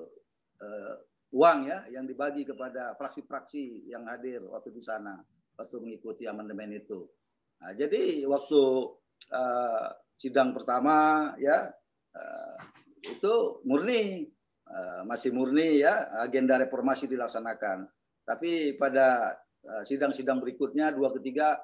[0.58, 0.94] uh,
[1.32, 5.16] uang ya yang dibagi kepada fraksi-fraksi yang hadir waktu di sana
[5.56, 7.08] waktu mengikuti amandemen itu.
[7.62, 8.62] Nah, jadi waktu
[9.32, 9.86] uh,
[10.18, 11.70] sidang pertama ya
[12.12, 12.56] uh,
[13.00, 14.28] itu murni
[14.68, 17.88] uh, masih murni ya agenda reformasi dilaksanakan.
[18.22, 21.58] Tapi pada uh, sidang-sidang berikutnya dua ketiga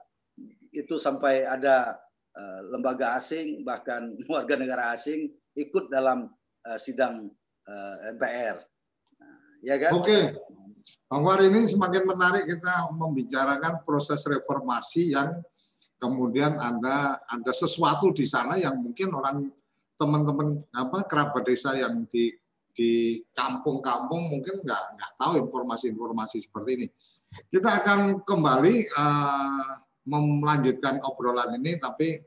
[0.74, 1.98] itu sampai ada
[2.34, 6.30] uh, lembaga asing bahkan warga negara asing ikut dalam
[6.66, 7.30] uh, sidang
[8.16, 8.56] MPR.
[9.20, 9.92] Nah, ya kan?
[9.92, 10.32] Oke.
[11.04, 15.44] Bang War ini semakin menarik kita membicarakan proses reformasi yang
[16.00, 19.52] kemudian ada ada sesuatu di sana yang mungkin orang
[19.98, 22.30] teman-teman apa kerabat desa yang di
[22.78, 26.86] di kampung-kampung mungkin nggak nggak tahu informasi-informasi seperti ini.
[27.50, 32.22] Kita akan kembali uh, melanjutkan obrolan ini, tapi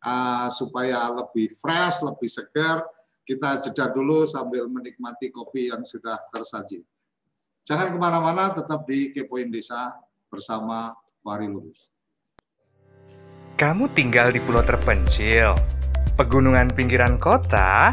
[0.00, 2.80] uh, supaya lebih fresh, lebih segar,
[3.28, 6.80] kita jeda dulu sambil menikmati kopi yang sudah tersaji.
[7.68, 9.92] Jangan ke mana-mana, tetap di Kepoin Desa
[10.32, 11.92] bersama Wari Lubis.
[13.60, 15.52] Kamu tinggal di pulau terpencil,
[16.16, 17.92] pegunungan pinggiran kota,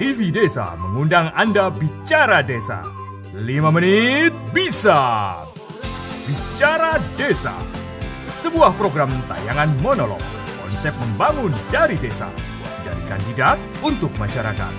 [0.00, 2.80] TV Desa mengundang Anda bicara desa.
[3.36, 3.44] 5
[3.76, 5.36] menit bisa.
[6.24, 7.52] Bicara Desa.
[8.32, 10.20] Sebuah program tayangan monolog.
[10.64, 12.32] Konsep membangun dari desa.
[12.80, 14.72] Dari kandidat untuk masyarakat.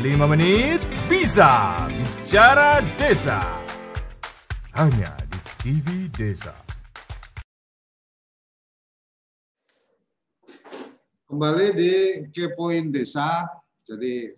[0.00, 1.84] 5 menit bisa.
[1.92, 3.44] Bicara Desa.
[4.72, 6.56] Hanya di TV Desa.
[11.28, 11.92] Kembali di
[12.32, 13.44] Kepoin Desa.
[13.90, 14.30] Jadi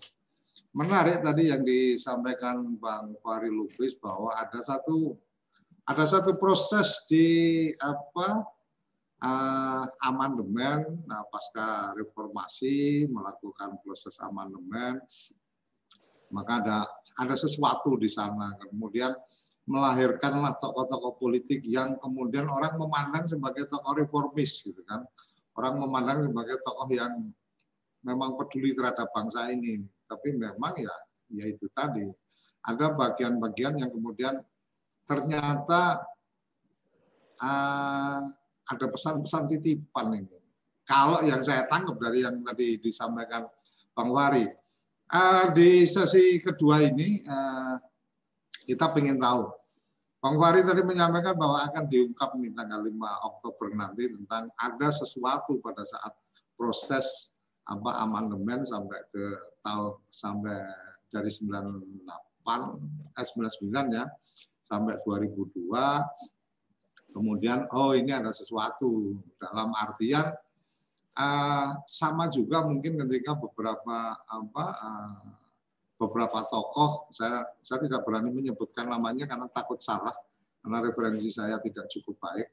[0.72, 5.12] menarik tadi yang disampaikan Bang Fahri Lubis bahwa ada satu
[5.84, 8.48] ada satu proses di apa
[9.20, 11.04] uh, amandemen.
[11.04, 14.96] Nah, pasca reformasi melakukan proses amandemen
[16.32, 16.78] maka ada
[17.20, 18.56] ada sesuatu di sana.
[18.56, 19.12] Kemudian
[19.68, 25.04] melahirkanlah tokoh-tokoh politik yang kemudian orang memandang sebagai tokoh reformis gitu kan.
[25.54, 27.30] Orang memandang sebagai tokoh yang
[28.02, 29.82] memang peduli terhadap bangsa ini.
[30.06, 30.94] Tapi memang ya,
[31.32, 32.04] ya itu tadi
[32.62, 34.38] ada bagian-bagian yang kemudian
[35.02, 36.02] ternyata
[37.42, 38.20] uh,
[38.62, 40.38] ada pesan-pesan titipan ini.
[40.86, 43.46] Kalau yang saya tangkap dari yang tadi disampaikan
[43.94, 44.46] Bang Wari,
[45.10, 47.74] uh, di sesi kedua ini uh,
[48.66, 49.50] kita ingin tahu.
[50.22, 52.94] Bang Wari tadi menyampaikan bahwa akan diungkap nih tanggal 5
[53.26, 56.14] Oktober nanti tentang ada sesuatu pada saat
[56.54, 57.31] proses
[57.62, 59.24] apa amandemen sampai ke
[59.62, 60.58] tahun sampai
[61.12, 62.42] dari 98
[63.14, 64.04] eh 99 ya
[64.66, 65.70] sampai 2002
[67.12, 69.20] kemudian oh ini ada sesuatu.
[69.36, 70.32] Dalam artian
[71.14, 75.22] uh, sama juga mungkin ketika beberapa apa uh,
[76.00, 80.16] beberapa tokoh saya saya tidak berani menyebutkan namanya karena takut salah
[80.64, 82.48] karena referensi saya tidak cukup baik.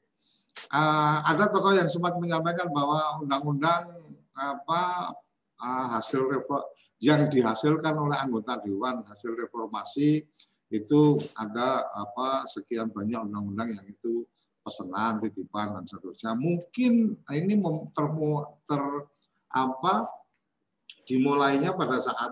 [0.70, 3.96] Uh, ada tokoh yang sempat menyampaikan bahwa undang-undang
[4.40, 5.12] apa
[5.60, 6.24] uh, hasil
[7.00, 10.24] yang dihasilkan oleh anggota dewan hasil reformasi
[10.70, 14.24] itu ada apa sekian banyak undang-undang yang itu
[14.62, 16.32] pesanan titipan dan seterusnya.
[16.38, 17.54] Mungkin ini
[17.90, 18.06] ter,
[18.68, 18.82] ter
[19.50, 19.94] apa
[21.08, 22.30] dimulainya pada saat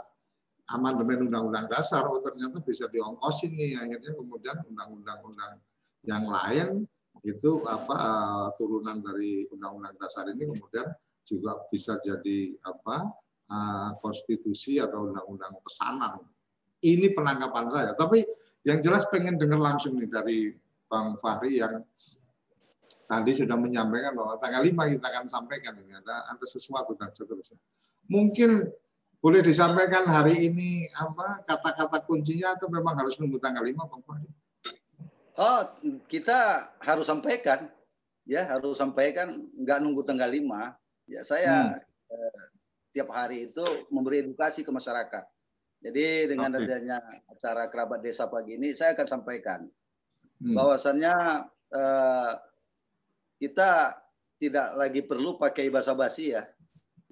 [0.71, 5.59] amandemen undang-undang dasar oh ternyata bisa diongkosin nih akhirnya kemudian undang-undang-undang
[6.05, 6.85] yang lain
[7.27, 10.87] itu apa uh, turunan dari undang-undang dasar ini kemudian
[11.29, 13.13] juga bisa jadi apa
[13.53, 16.25] uh, konstitusi atau undang-undang pesanan
[16.81, 17.91] ini penangkapan saya.
[17.93, 18.25] Tapi
[18.65, 20.39] yang jelas pengen dengar langsung nih dari
[20.89, 21.85] Bang Fahri yang
[23.09, 27.61] tadi sudah menyampaikan bahwa tanggal 5 kita akan sampaikan ini ada ada sesuatu dan seterusnya.
[28.09, 28.69] Mungkin
[29.19, 34.29] boleh disampaikan hari ini apa kata-kata kuncinya atau memang harus nunggu tanggal 5 Bang Fahri?
[35.39, 35.63] Oh,
[36.11, 37.71] kita harus sampaikan
[38.27, 40.45] ya, harus sampaikan nggak nunggu tanggal 5.
[41.09, 42.13] Ya, saya hmm.
[42.13, 42.43] eh,
[42.93, 45.25] tiap hari itu memberi edukasi ke masyarakat
[45.79, 46.67] jadi dengan okay.
[46.67, 46.99] adanya
[47.31, 49.63] acara kerabat desa pagi ini, saya akan sampaikan
[50.43, 50.55] hmm.
[50.59, 51.15] bahwasannya
[51.71, 52.33] uh,
[53.39, 53.95] kita
[54.43, 56.43] tidak lagi perlu pakai bahasa basi ya.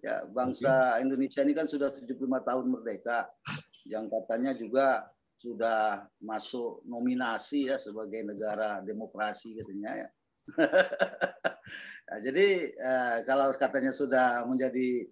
[0.03, 1.03] Ya, bangsa okay.
[1.07, 3.27] Indonesia ini kan sudah 75 tahun merdeka,
[3.87, 5.07] yang katanya juga
[5.39, 10.09] sudah masuk nominasi ya sebagai negara demokrasi katanya ya.
[12.07, 12.47] nah, jadi
[12.79, 15.07] uh, kalau katanya sudah menjadi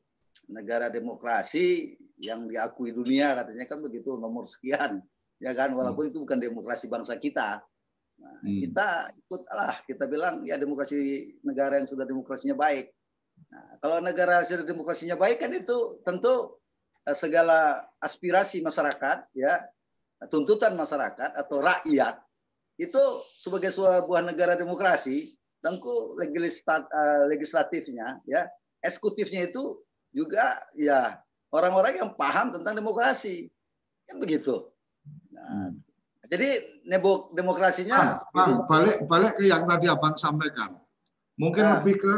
[0.44, 5.02] negara demokrasi, yang diakui dunia katanya kan begitu nomor sekian
[5.42, 6.10] ya kan walaupun hmm.
[6.14, 7.58] itu bukan demokrasi bangsa kita
[8.22, 8.60] nah, hmm.
[8.70, 12.94] kita ikutlah kita bilang ya demokrasi negara yang sudah demokrasinya baik
[13.50, 16.62] nah, kalau negara sudah demokrasinya baik kan itu tentu
[17.04, 19.66] eh, segala aspirasi masyarakat ya
[20.30, 22.22] tuntutan masyarakat atau rakyat
[22.78, 23.02] itu
[23.34, 28.44] sebagai sebuah negara demokrasi tentu eh, legislatifnya ya
[28.84, 29.80] eksekutifnya itu
[30.12, 30.44] juga
[30.76, 31.24] ya
[31.54, 33.48] orang-orang yang paham tentang demokrasi.
[34.04, 34.68] Kan begitu.
[35.32, 35.80] Nah, hmm.
[36.24, 36.48] Jadi
[37.36, 38.52] demokrasinya ah, itu...
[38.64, 40.76] balik balik ke yang tadi abang sampaikan.
[41.36, 41.80] Mungkin nah.
[41.80, 42.14] lebih ke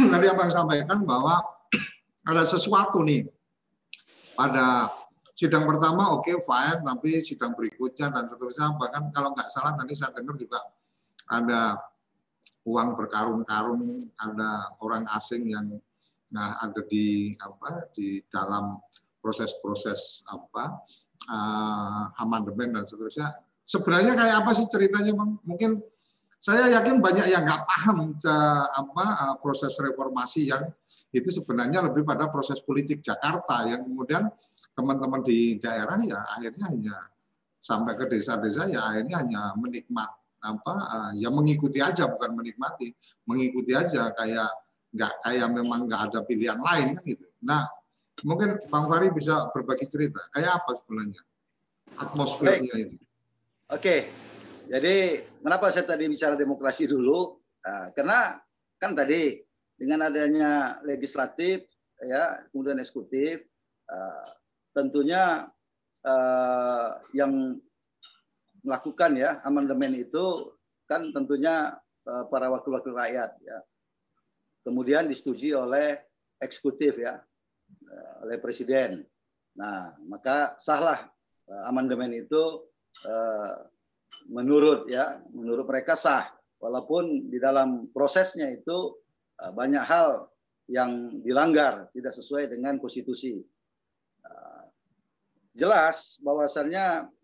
[0.14, 1.42] tadi abang sampaikan bahwa
[2.30, 3.26] ada sesuatu nih
[4.38, 4.90] pada
[5.34, 9.94] sidang pertama oke okay, fine tapi sidang berikutnya dan seterusnya bahkan kalau nggak salah tadi
[9.98, 10.62] saya dengar juga
[11.30, 11.78] ada
[12.64, 15.66] uang berkarung-karung ada orang asing yang
[16.32, 18.80] nah ada di apa di dalam
[19.24, 20.84] proses-proses apa
[21.32, 23.32] uh, amandemen dan seterusnya.
[23.64, 25.30] Sebenarnya kayak apa sih ceritanya bang?
[25.40, 25.70] Mungkin
[26.36, 30.60] saya yakin banyak yang nggak paham uh, apa uh, proses reformasi yang
[31.14, 34.28] itu sebenarnya lebih pada proses politik Jakarta yang kemudian
[34.76, 36.96] teman-teman di daerah ya akhirnya hanya
[37.56, 40.10] sampai ke desa-desa ya akhirnya hanya menikmat
[40.44, 42.92] apa uh, ya mengikuti aja bukan menikmati
[43.24, 44.50] mengikuti aja kayak
[44.94, 47.26] nggak kayak memang nggak ada pilihan lain kan gitu.
[47.42, 47.66] Nah,
[48.22, 51.22] mungkin Bang Fari bisa berbagi cerita kayak apa sebenarnya
[51.98, 52.98] atmosfernya ini.
[53.74, 54.06] Oke,
[54.70, 57.40] jadi kenapa saya tadi bicara demokrasi dulu?
[57.64, 58.38] Nah, karena
[58.78, 59.40] kan tadi
[59.74, 61.66] dengan adanya legislatif
[62.04, 63.42] ya kemudian eksekutif
[63.90, 64.26] uh,
[64.76, 65.48] tentunya
[66.06, 67.58] uh, yang
[68.64, 70.56] melakukan ya amandemen itu
[70.88, 71.76] kan tentunya
[72.08, 73.58] uh, para wakil-wakil rakyat ya
[74.64, 76.00] kemudian disetujui oleh
[76.40, 77.20] eksekutif ya,
[77.68, 79.04] eh, oleh presiden.
[79.54, 80.98] Nah, maka sahlah
[81.46, 82.64] eh, amandemen itu
[83.04, 83.54] eh,
[84.32, 88.96] menurut ya, menurut mereka sah, walaupun di dalam prosesnya itu
[89.34, 90.30] banyak hal
[90.70, 93.42] yang dilanggar, tidak sesuai dengan konstitusi.
[95.54, 97.14] Jelas bahwasannya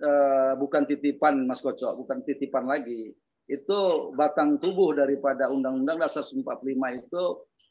[0.54, 3.10] bukan titipan Mas Kocok, bukan titipan lagi.
[3.50, 6.62] itu batang tubuh daripada Undang-Undang Dasar 45
[7.02, 7.24] itu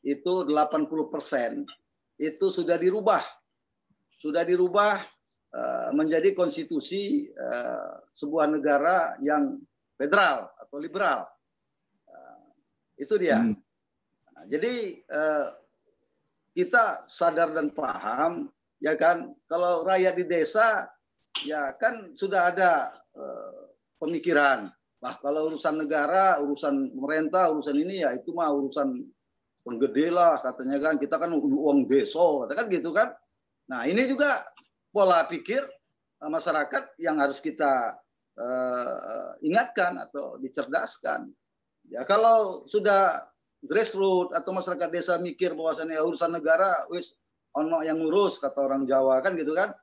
[0.04, 1.64] itu 80 persen
[2.20, 3.24] itu sudah dirubah,
[4.20, 5.00] sudah dirubah
[5.56, 9.56] uh, menjadi konstitusi uh, sebuah negara yang
[9.96, 11.24] federal atau liberal.
[12.12, 12.44] Uh,
[13.00, 13.40] itu dia.
[13.40, 13.56] Hmm.
[14.36, 15.48] Nah, jadi uh,
[16.52, 18.52] kita sadar dan paham
[18.84, 19.32] ya kan?
[19.48, 20.88] Kalau rakyat di desa
[21.46, 24.68] ya kan sudah ada uh, pemikiran.
[25.00, 29.00] Bah kalau urusan negara urusan pemerintah urusan ini ya itu mah urusan
[29.64, 30.96] penggede lah katanya kan.
[31.00, 33.16] Kita kan uang beso kan gitu kan?
[33.72, 34.44] Nah ini juga
[34.92, 35.62] pola pikir
[36.20, 37.96] eh, masyarakat yang harus kita
[38.40, 41.30] uh, ingatkan atau dicerdaskan.
[41.90, 43.30] Ya kalau sudah
[43.64, 47.20] grassroots atau masyarakat desa mikir bahwasannya ya, urusan negara wis
[47.58, 49.74] ono yang ngurus kata orang Jawa kan gitu kan.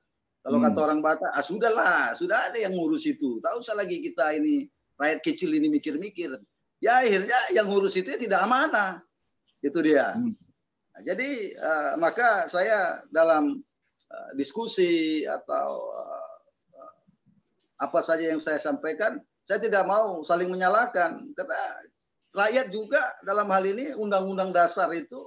[0.46, 0.66] Kalau hmm.
[0.70, 3.42] kata orang Batak, ah sudahlah, sudah ada yang ngurus itu.
[3.42, 6.38] Tak usah lagi kita ini rakyat kecil ini mikir-mikir.
[6.78, 9.02] Ya akhirnya yang ngurus itu ya tidak amanah.
[9.58, 10.14] Itu dia.
[10.14, 10.38] Hmm.
[10.94, 13.58] Nah, jadi uh, maka saya dalam
[14.06, 16.30] uh, diskusi atau uh,
[17.82, 21.60] apa saja yang saya sampaikan, saya tidak mau saling menyalahkan karena
[22.36, 25.18] rakyat juga dalam hal ini undang-undang dasar itu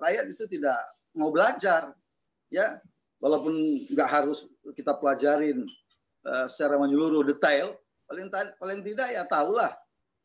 [0.00, 0.78] rakyat itu tidak
[1.16, 1.96] mau belajar
[2.52, 2.78] ya
[3.18, 4.46] walaupun nggak harus
[4.76, 5.64] kita pelajarin
[6.28, 7.74] uh, secara menyeluruh detail
[8.06, 9.72] paling paling tidak ya tahulah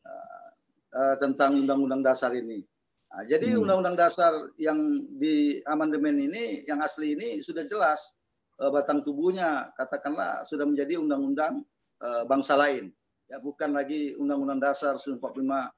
[0.06, 0.48] uh,
[0.94, 2.62] uh, tentang undang-undang dasar ini
[3.10, 3.66] nah, jadi hmm.
[3.66, 4.04] undang-undang hmm.
[4.04, 4.78] dasar yang
[5.18, 8.14] di amandemen ini yang asli ini sudah jelas
[8.62, 11.64] uh, batang tubuhnya katakanlah sudah menjadi undang-undang
[12.04, 12.92] uh, bangsa lain
[13.26, 15.68] ya bukan lagi undang-undang dasar 45 uh,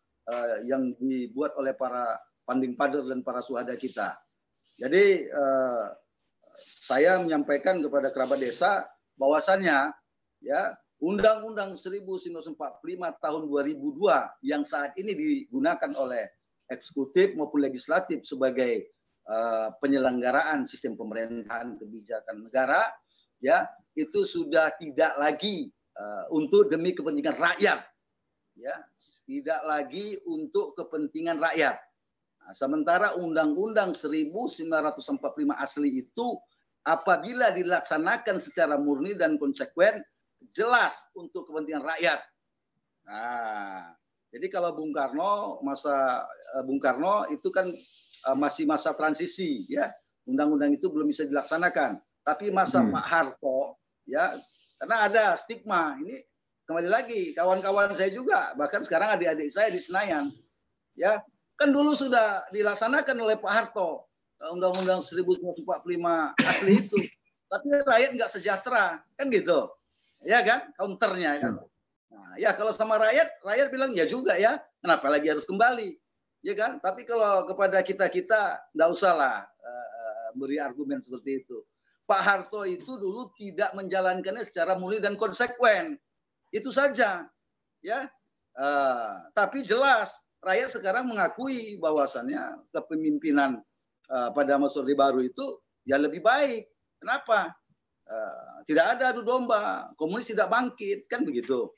[0.67, 4.13] yang dibuat oleh para panding pader dan para suhada kita
[4.75, 5.87] jadi eh,
[6.59, 8.87] saya menyampaikan kepada kerabat desa
[9.19, 9.95] bahwasannya
[10.43, 10.63] ya
[11.03, 12.57] Undang-Undang 1945
[13.21, 16.25] tahun 2002 yang saat ini digunakan oleh
[16.71, 18.89] eksekutif maupun legislatif sebagai
[19.29, 22.89] uh, penyelenggaraan sistem pemerintahan kebijakan negara
[23.37, 25.69] ya itu sudah tidak lagi
[25.99, 27.85] uh, untuk demi kepentingan rakyat
[28.57, 28.75] ya
[29.29, 31.77] tidak lagi untuk kepentingan rakyat
[32.53, 34.69] sementara Undang-Undang 1945
[35.57, 36.37] asli itu
[36.85, 40.05] apabila dilaksanakan secara murni dan konsekuen
[40.53, 42.21] jelas untuk kepentingan rakyat.
[43.09, 43.97] Nah,
[44.29, 46.27] jadi kalau Bung Karno masa
[46.59, 49.89] eh, Bung Karno itu kan eh, masih masa transisi ya.
[50.25, 52.01] Undang-undang itu belum bisa dilaksanakan.
[52.25, 52.93] Tapi masa hmm.
[52.93, 54.37] Pak Harto ya
[54.81, 56.21] karena ada stigma ini
[56.69, 60.29] kembali lagi kawan-kawan saya juga bahkan sekarang adik-adik saya di Senayan
[60.97, 61.21] ya
[61.55, 64.11] Kan dulu sudah dilaksanakan oleh Pak Harto
[64.43, 65.63] eh, Undang-Undang 1945
[66.43, 66.99] asli itu.
[67.53, 69.71] Tapi rakyat nggak sejahtera, kan gitu.
[70.27, 70.75] Ya kan?
[70.75, 71.63] Counternya kan.
[72.11, 74.59] Nah, ya kalau sama rakyat, rakyat bilang ya juga ya.
[74.83, 75.95] Kenapa lagi harus kembali?
[76.43, 76.83] Ya kan?
[76.83, 81.63] Tapi kalau kepada kita-kita nggak usahlah uh, beri argumen seperti itu.
[82.05, 85.97] Pak Harto itu dulu tidak menjalankannya secara murni dan konsekuen.
[86.53, 87.29] Itu saja.
[87.81, 88.01] Ya.
[88.55, 93.65] Uh, tapi jelas rakyat sekarang mengakui bahwasannya kepemimpinan
[94.13, 96.69] uh, pada masa Baru itu ya lebih baik.
[97.01, 97.53] Kenapa?
[98.05, 101.73] Uh, tidak ada adu domba, komunis tidak bangkit, kan begitu.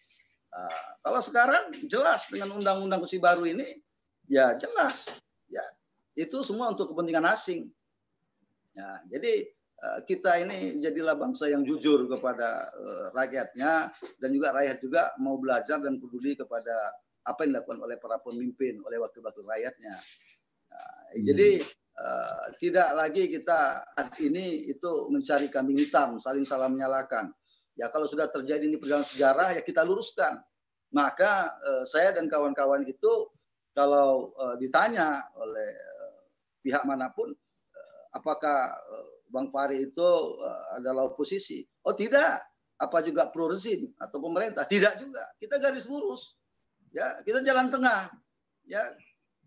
[0.50, 3.78] Uh, kalau sekarang jelas dengan undang-undang kursi baru ini,
[4.26, 5.06] ya jelas,
[5.46, 5.62] ya
[6.18, 7.70] itu semua untuk kepentingan asing.
[8.74, 9.48] Ya, jadi
[10.08, 12.72] kita ini jadilah bangsa yang jujur kepada
[13.12, 16.74] rakyatnya dan juga rakyat juga mau belajar dan peduli kepada
[17.26, 19.94] apa yang dilakukan oleh para pemimpin, oleh wakil-wakil rakyatnya.
[20.70, 21.26] Nah, hmm.
[21.26, 21.50] Jadi
[21.98, 27.34] uh, tidak lagi kita saat ini itu mencari kambing hitam, saling salah menyalahkan.
[27.76, 30.38] Ya kalau sudah terjadi ini perjalanan sejarah ya kita luruskan.
[30.94, 33.12] Maka uh, saya dan kawan-kawan itu
[33.74, 36.20] kalau uh, ditanya oleh uh,
[36.62, 40.08] pihak mana pun uh, apakah uh, Bang Fahri itu
[40.40, 41.66] uh, adalah oposisi?
[41.82, 42.38] Oh tidak.
[42.76, 44.68] Apa juga pro rezim atau pemerintah?
[44.68, 45.24] Tidak juga.
[45.40, 46.35] Kita garis lurus
[46.94, 48.10] Ya, kita jalan tengah.
[48.66, 48.82] Ya,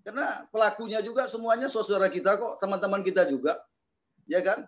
[0.03, 3.59] karena pelakunya juga semuanya saudara kita kok, teman-teman kita juga.
[4.25, 4.65] Ya kan?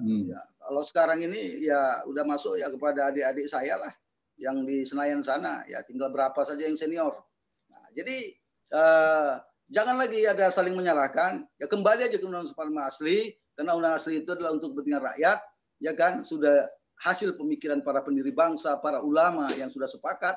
[0.00, 0.24] Hmm.
[0.28, 3.92] Ya, kalau sekarang ini ya udah masuk ya kepada adik-adik saya lah
[4.40, 7.24] yang di Senayan sana, ya tinggal berapa saja yang senior.
[7.72, 8.36] Nah, jadi
[8.72, 9.32] eh,
[9.72, 11.44] jangan lagi ada saling menyalahkan.
[11.60, 15.38] Ya kembali aja ke Undang-Undang asli, karena Undang asli itu adalah untuk kepentingan rakyat,
[15.80, 16.24] ya kan?
[16.24, 16.68] Sudah
[17.00, 20.36] hasil pemikiran para pendiri bangsa, para ulama yang sudah sepakat,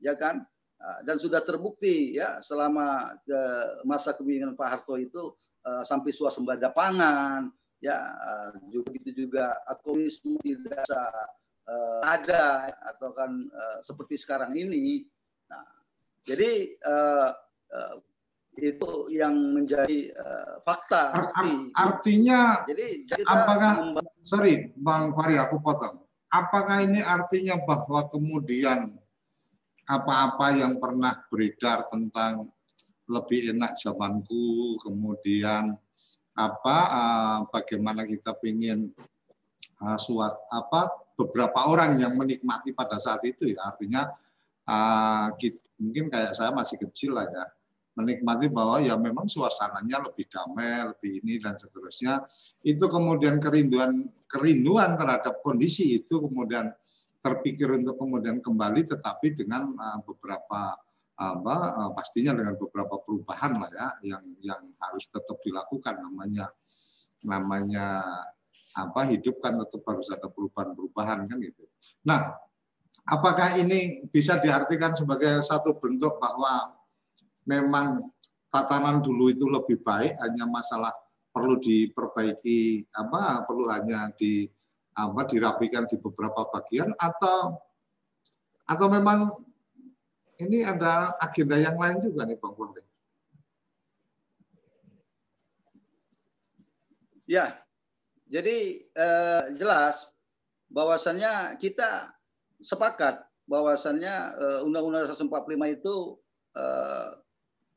[0.00, 0.44] ya kan?
[0.78, 5.34] Ah, dan sudah terbukti ya selama uh, masa kepemimpinan Pak Harto itu
[5.66, 7.50] uh, sampai suasembada pangan
[7.82, 10.86] ya uh, juga itu juga komunisme tidak
[11.66, 15.02] uh, ada atau kan uh, seperti sekarang ini
[15.50, 15.66] nah
[16.22, 17.34] Jadi uh,
[17.74, 17.94] uh,
[18.62, 21.10] itu yang menjadi uh, fakta.
[21.10, 26.06] Ar ar artinya, jadi kita apakah, sorry Bang Fari, aku potong.
[26.30, 28.98] Apakah ini artinya bahwa kemudian
[29.88, 32.52] apa-apa yang pernah beredar tentang
[33.08, 35.72] lebih enak zamanku, kemudian
[36.36, 38.92] apa uh, bagaimana kita ingin
[39.80, 44.06] uh, suat apa beberapa orang yang menikmati pada saat itu ya artinya
[45.40, 47.44] kita, mungkin kayak saya masih kecil lah ya
[47.98, 52.22] menikmati bahwa ya memang suasananya lebih damai, lebih ini dan seterusnya.
[52.62, 56.70] Itu kemudian kerinduan kerinduan terhadap kondisi itu kemudian
[57.18, 60.78] terpikir untuk kemudian kembali tetapi dengan uh, beberapa
[61.18, 66.46] apa uh, pastinya dengan beberapa perubahan lah ya yang yang harus tetap dilakukan namanya
[67.26, 68.06] namanya
[68.78, 71.66] apa hidup kan tetap harus ada perubahan-perubahan kan gitu.
[72.06, 72.38] Nah,
[73.10, 76.78] apakah ini bisa diartikan sebagai satu bentuk bahwa
[77.42, 78.06] memang
[78.52, 80.94] tatanan dulu itu lebih baik, hanya masalah
[81.34, 84.48] perlu diperbaiki apa perlu hanya di
[84.98, 87.54] apa dirapikan di beberapa bagian atau
[88.66, 89.30] atau memang
[90.42, 92.82] ini ada agenda yang lain juga nih Bang Fonte.
[97.28, 97.60] Ya,
[98.26, 100.08] jadi eh, jelas
[100.72, 102.16] bahwasannya kita
[102.64, 105.96] sepakat bahwasannya eh, Undang-Undang Dasar 45 itu
[106.56, 107.08] eh,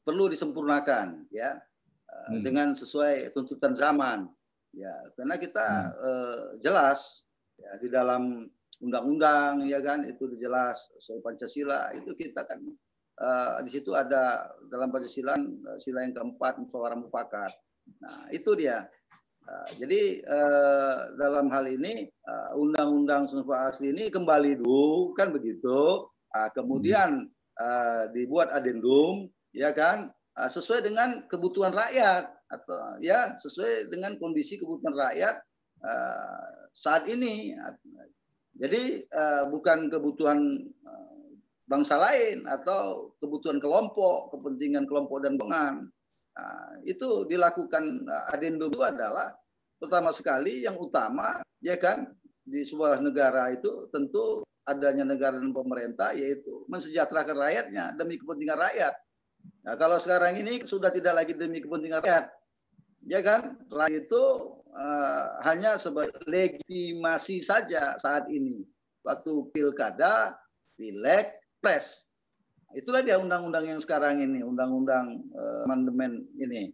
[0.08, 1.60] perlu disempurnakan ya
[2.08, 2.42] eh, hmm.
[2.44, 4.32] dengan sesuai tuntutan zaman
[4.72, 5.92] ya karena kita hmm.
[6.00, 7.28] uh, jelas
[7.60, 8.48] ya di dalam
[8.82, 12.60] undang-undang ya kan itu jelas soal Pancasila itu kita kan
[13.22, 15.38] uh, di situ ada dalam Pancasila
[15.78, 17.52] sila yang keempat musyawarah mufakat.
[18.02, 18.90] Nah itu dia.
[19.42, 26.06] Uh, jadi uh, dalam hal ini uh, undang-undang uh, asli ini kembali dulu kan begitu?
[26.32, 30.14] Uh, kemudian uh, dibuat adendum ya kan?
[30.32, 35.39] Ah, sesuai dengan kebutuhan rakyat atau ya sesuai dengan kondisi kebutuhan rakyat
[35.82, 37.56] uh, saat ini.
[38.60, 40.68] Jadi uh, bukan kebutuhan
[41.66, 45.88] bangsa lain atau kebutuhan kelompok, kepentingan kelompok dan golongan.
[46.32, 49.32] Nah, itu dilakukan adendum itu adalah
[49.80, 52.12] pertama sekali yang utama ya kan
[52.43, 58.93] di sebuah negara itu tentu adanya negara dan pemerintah yaitu mensejahterakan rakyatnya demi kepentingan rakyat
[59.62, 62.34] Nah, kalau sekarang ini sudah tidak lagi demi kepentingan rakyat.
[63.06, 63.58] Ya kan?
[63.74, 64.26] Rakyat itu
[64.74, 68.62] uh, hanya sebagai legitimasi saja saat ini.
[69.02, 70.38] Waktu pilkada,
[70.78, 71.26] pileg,
[71.58, 72.10] pres.
[72.72, 76.72] Itulah dia undang-undang yang sekarang ini, undang-undang uh, amandemen ini.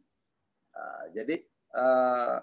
[0.75, 1.41] Uh, jadi
[1.73, 2.37] uh,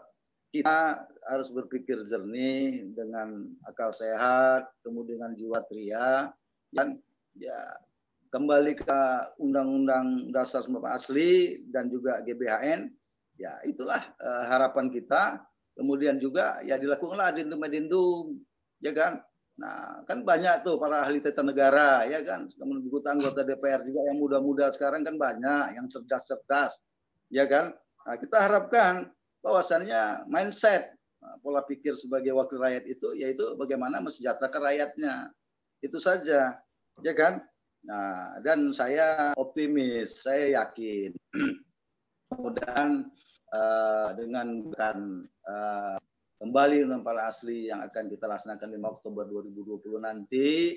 [0.50, 6.30] kita harus berpikir jernih dengan akal sehat, kemudian dengan jiwa tria,
[6.74, 6.98] dan
[7.38, 7.58] ya
[8.34, 9.00] kembali ke
[9.38, 12.90] Undang-Undang Dasar Asli dan juga GBHN,
[13.38, 15.42] ya itulah uh, harapan kita.
[15.74, 18.38] Kemudian juga ya dilakukanlah adendum-adendum,
[18.78, 19.18] ya kan?
[19.54, 22.46] Nah, kan banyak tuh para ahli tata negara, ya kan?
[22.54, 26.78] Kemudian anggota DPR juga yang muda-muda sekarang kan banyak, yang cerdas-cerdas,
[27.26, 27.74] ya kan?
[28.06, 29.10] Nah, kita harapkan
[29.42, 35.14] bahwasannya mindset nah, pola pikir sebagai wakil rakyat itu yaitu bagaimana mesejahterakan rakyatnya.
[35.82, 36.58] Itu saja,
[37.02, 37.42] ya kan?
[37.84, 41.12] Nah, dan saya optimis, saya yakin
[42.36, 43.04] mudah
[43.54, 45.96] uh, dengan kan uh,
[46.42, 50.76] kembali undang asli yang akan kita laksanakan 5 Oktober 2020 nanti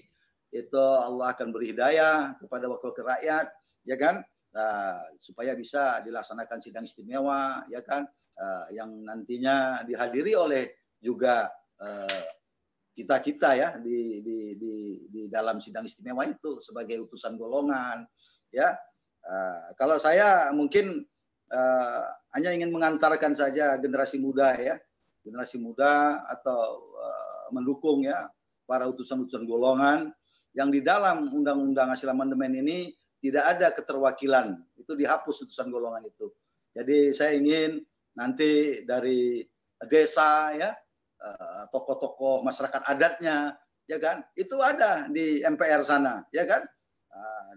[0.54, 3.52] itu Allah akan beri hidayah kepada wakil rakyat
[3.84, 4.24] ya kan?
[4.58, 8.08] Uh, supaya bisa dilaksanakan sidang istimewa ya kan?
[8.38, 10.70] Uh, yang nantinya dihadiri oleh
[11.02, 11.50] juga
[11.82, 12.26] uh,
[12.94, 14.74] kita kita ya di, di, di,
[15.10, 18.06] di dalam sidang istimewa itu sebagai utusan golongan
[18.54, 18.74] ya.
[19.28, 21.04] Uh, kalau saya mungkin
[21.52, 22.04] uh,
[22.36, 24.76] hanya ingin mengantarkan saja generasi muda ya
[25.24, 28.28] generasi muda atau uh, mendukung ya
[28.68, 30.12] para utusan-utusan golongan
[30.56, 32.92] yang di dalam undang-undang hasil amandemen ini
[33.24, 36.32] tidak ada keterwakilan itu dihapus utusan golongan itu
[36.76, 37.82] jadi saya ingin
[38.18, 39.46] nanti dari
[39.88, 40.72] desa ya
[41.18, 43.58] Eh, tokoh-tokoh masyarakat adatnya,
[43.90, 44.22] ya kan?
[44.38, 46.62] Itu ada di MPR sana, ya kan?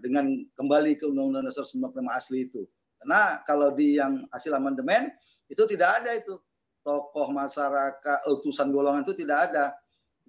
[0.00, 2.64] Dengan kembali ke Undang-Undang Dasar 45 asli itu.
[3.00, 5.08] Karena kalau di yang hasil amandemen
[5.48, 6.36] itu tidak ada itu.
[6.80, 9.72] Tokoh masyarakat utusan golongan itu tidak ada.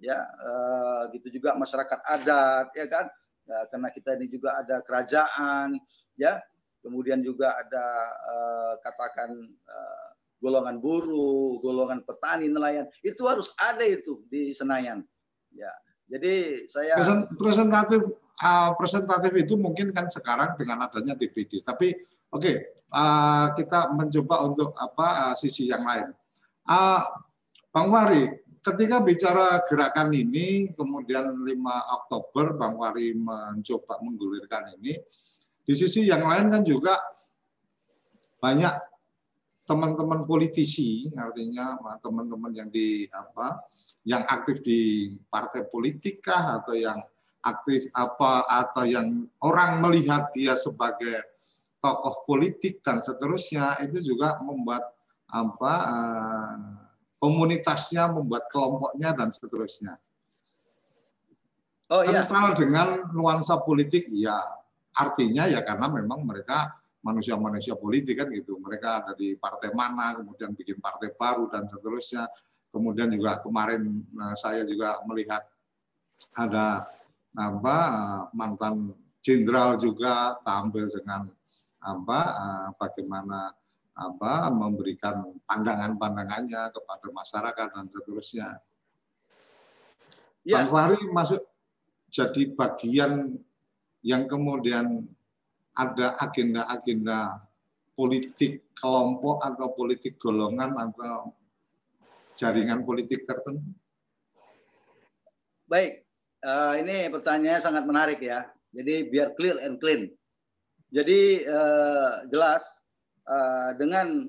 [0.00, 3.06] Ya uh, gitu juga masyarakat adat ya kan?
[3.42, 5.76] Ya, karena kita ini juga ada kerajaan
[6.16, 6.40] ya.
[6.82, 7.86] Kemudian juga ada
[8.26, 10.08] uh, katakan uh,
[10.42, 15.06] golongan buruh, golongan petani, nelayan, itu harus ada itu di Senayan.
[15.54, 15.70] Ya,
[16.10, 16.98] jadi saya
[17.38, 18.02] presentatif
[18.42, 21.62] uh, presentatif itu mungkin kan sekarang dengan adanya DPD.
[21.62, 21.94] Tapi
[22.32, 22.52] oke,
[22.88, 26.10] uh, kita mencoba untuk apa uh, sisi yang lain.
[26.64, 27.04] Uh,
[27.72, 28.28] Bang Wari,
[28.60, 31.46] ketika bicara gerakan ini, kemudian 5
[32.00, 34.96] Oktober Bang Wari mencoba menggulirkan ini,
[35.62, 36.98] di sisi yang lain kan juga
[38.42, 38.74] banyak
[39.62, 43.62] teman-teman politisi artinya teman-teman yang di apa
[44.02, 46.98] yang aktif di partai politik kah atau yang
[47.42, 51.31] aktif apa atau yang orang melihat dia sebagai
[51.82, 54.86] tokoh politik dan seterusnya itu juga membuat
[55.26, 56.56] apa eh,
[57.18, 59.98] komunitasnya membuat kelompoknya dan seterusnya
[61.90, 62.22] oh, iya.
[62.22, 64.38] kental dengan nuansa politik ya
[64.94, 68.56] artinya ya karena memang mereka manusia-manusia politik kan gitu.
[68.62, 72.30] Mereka ada di partai mana, kemudian bikin partai baru dan seterusnya.
[72.72, 73.84] Kemudian juga kemarin
[74.16, 75.44] nah, saya juga melihat
[76.32, 76.88] ada
[77.36, 77.78] apa
[78.32, 81.28] mantan jenderal juga tampil dengan
[81.82, 82.20] apa
[82.78, 83.52] bagaimana
[83.92, 88.48] apa memberikan pandangan-pandangannya kepada masyarakat dan seterusnya.
[90.42, 90.64] Ya.
[90.64, 91.42] Bang Fahri masuk
[92.08, 93.36] jadi bagian
[94.02, 95.06] yang kemudian
[95.72, 97.40] ada agenda-agenda
[97.94, 101.32] politik kelompok atau politik golongan atau
[102.36, 103.62] jaringan politik tertentu?
[105.70, 106.04] Baik,
[106.44, 108.50] uh, ini pertanyaannya sangat menarik ya.
[108.72, 110.10] Jadi biar clear and clean.
[110.92, 112.84] Jadi uh, jelas
[113.24, 114.28] uh, dengan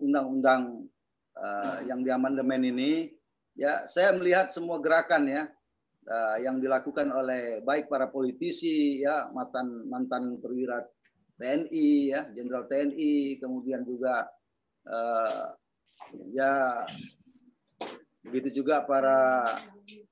[0.00, 0.88] undang-undang
[1.36, 3.12] uh, yang diamandemen ini,
[3.56, 5.44] ya saya melihat semua gerakan ya
[6.06, 10.84] uh, yang dilakukan oleh baik para politisi ya mantan mantan perwira
[11.36, 14.28] TNI ya jenderal TNI kemudian juga
[14.88, 15.52] uh,
[16.32, 16.84] ya
[18.24, 19.48] begitu juga para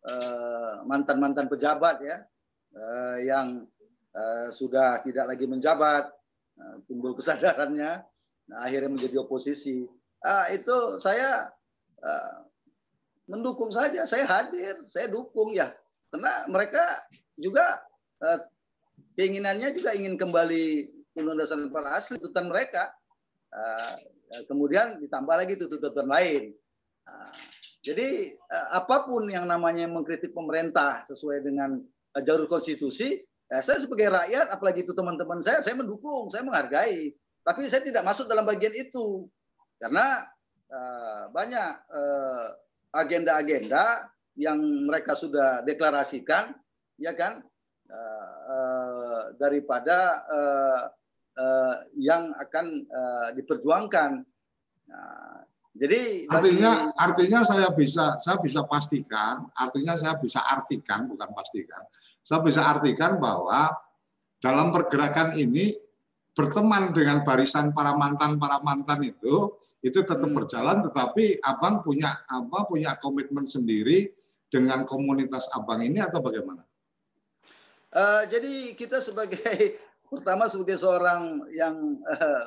[0.08, 2.16] uh, mantan-mantan pejabat ya
[2.76, 3.68] uh, yang
[4.14, 6.10] uh, sudah tidak lagi menjabat.
[6.54, 8.02] Uh, timbul kesadarannya.
[8.46, 9.84] Nah, akhirnya menjadi oposisi.
[10.24, 11.50] Uh, itu saya
[12.00, 12.44] uh,
[13.26, 14.06] mendukung saja.
[14.06, 15.72] Saya hadir saya dukung ya.
[16.14, 16.78] Karena mereka
[17.34, 17.82] juga
[18.22, 18.38] eh,
[19.18, 20.86] keinginannya juga ingin kembali
[21.18, 22.94] undang-undang dasar asli tuntutan mereka.
[23.54, 23.94] Uh,
[24.50, 26.54] kemudian ditambah lagi tuntutan lain.
[27.06, 27.34] Uh,
[27.86, 31.78] jadi uh, apa pun yang namanya mengkritik pemerintah sesuai dengan
[32.14, 33.22] uh, jalur konstitusi,
[33.54, 37.14] ya saya sebagai rakyat, apalagi itu teman-teman saya, saya mendukung, saya menghargai.
[37.46, 39.30] Tapi saya tidak masuk dalam bagian itu
[39.78, 40.26] karena
[40.72, 41.70] uh, banyak
[42.94, 46.50] agenda-agenda yang mereka sudah deklarasikan,
[46.98, 47.42] ya kan,
[47.90, 50.82] uh, uh, daripada uh,
[51.38, 54.26] uh, yang akan uh, diperjuangkan.
[54.90, 55.38] Nah,
[55.74, 61.82] jadi artinya artinya saya bisa saya bisa pastikan, artinya saya bisa artikan bukan pastikan.
[62.24, 63.68] Saya bisa artikan bahwa
[64.40, 65.76] dalam pergerakan ini
[66.34, 69.54] berteman dengan barisan para mantan para mantan itu
[69.86, 70.34] itu tetap hmm.
[70.34, 74.10] berjalan tetapi abang punya apa punya komitmen sendiri
[74.50, 76.66] dengan komunitas abang ini atau bagaimana?
[77.94, 79.78] Uh, jadi kita sebagai
[80.10, 82.44] pertama sebagai seorang yang uh,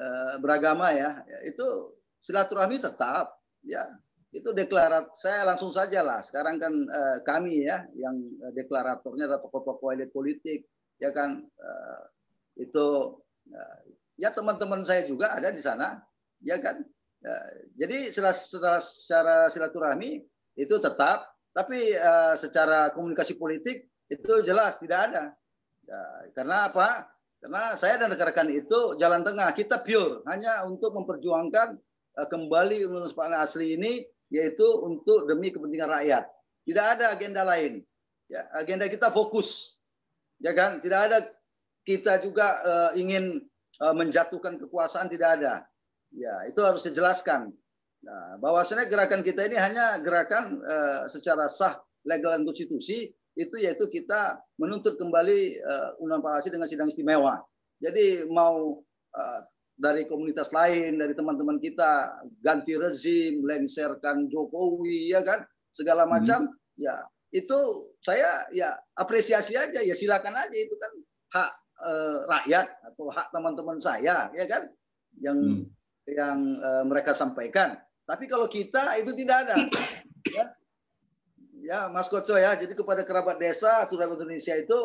[0.00, 1.92] uh, beragama ya itu
[2.24, 3.36] silaturahmi tetap
[3.68, 3.84] ya
[4.34, 6.18] itu deklarat saya langsung saja lah.
[6.18, 8.18] Sekarang kan uh, kami ya yang
[8.50, 10.66] deklaratornya adalah tokoh-tokoh elit politik
[10.98, 11.38] ya kan?
[11.54, 12.02] Uh,
[12.58, 13.14] itu
[13.54, 13.78] uh,
[14.18, 16.02] ya teman-teman saya juga ada di sana
[16.42, 16.82] ya kan?
[17.22, 20.26] Uh, jadi secara, secara, silaturahmi
[20.58, 25.30] itu tetap tapi uh, secara komunikasi politik itu jelas tidak ada.
[25.86, 26.00] Ya,
[26.34, 27.06] karena apa?
[27.38, 29.54] Karena saya dan rekan-rekan itu jalan tengah.
[29.54, 31.78] Kita pure hanya untuk memperjuangkan
[32.18, 34.02] uh, kembali undang-undang asli ini
[34.34, 36.26] yaitu untuk demi kepentingan rakyat
[36.66, 37.86] tidak ada agenda lain
[38.26, 39.78] ya agenda kita fokus
[40.42, 41.18] ya kan tidak ada
[41.84, 43.44] kita juga uh, ingin
[43.84, 45.54] uh, menjatuhkan kekuasaan tidak ada.
[46.14, 47.52] Ya, itu harus dijelaskan.
[48.04, 53.90] Nah, bahwasanya gerakan kita ini hanya gerakan uh, secara sah, legal dan konstitusi itu yaitu
[53.90, 57.42] kita menuntut kembali uh, undang undang dengan sidang istimewa.
[57.82, 58.80] Jadi mau
[59.16, 59.40] uh,
[59.74, 65.42] dari komunitas lain, dari teman-teman kita ganti rezim, lengserkan Jokowi, ya kan,
[65.74, 66.78] segala macam, hmm.
[66.78, 66.94] ya
[67.34, 70.92] itu saya ya apresiasi aja, ya silakan aja itu kan
[71.34, 71.50] hak
[71.82, 74.70] uh, rakyat atau hak teman-teman saya ya kan
[75.18, 75.66] yang hmm.
[76.06, 77.74] yang uh, mereka sampaikan.
[78.06, 79.56] Tapi kalau kita itu tidak ada.
[80.36, 80.44] ya.
[81.64, 82.54] ya Mas Koco ya.
[82.54, 84.78] Jadi kepada kerabat desa Surabaya Indonesia itu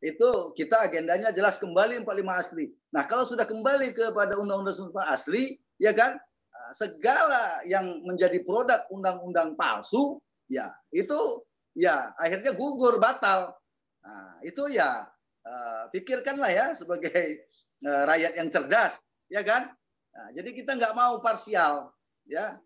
[0.00, 2.72] itu kita agendanya jelas kembali 45 asli.
[2.96, 6.16] Nah, kalau sudah kembali kepada undang-undang asli, ya kan,
[6.50, 10.16] eh, segala yang menjadi produk undang-undang palsu,
[10.48, 11.44] ya itu
[11.76, 13.52] ya akhirnya gugur batal.
[14.00, 15.04] Nah, itu ya
[15.44, 17.44] uh, pikirkanlah ya sebagai
[17.84, 19.68] uh, rakyat yang cerdas, ya kan?
[20.16, 21.92] Nah, jadi kita nggak mau parsial,
[22.24, 22.56] ya.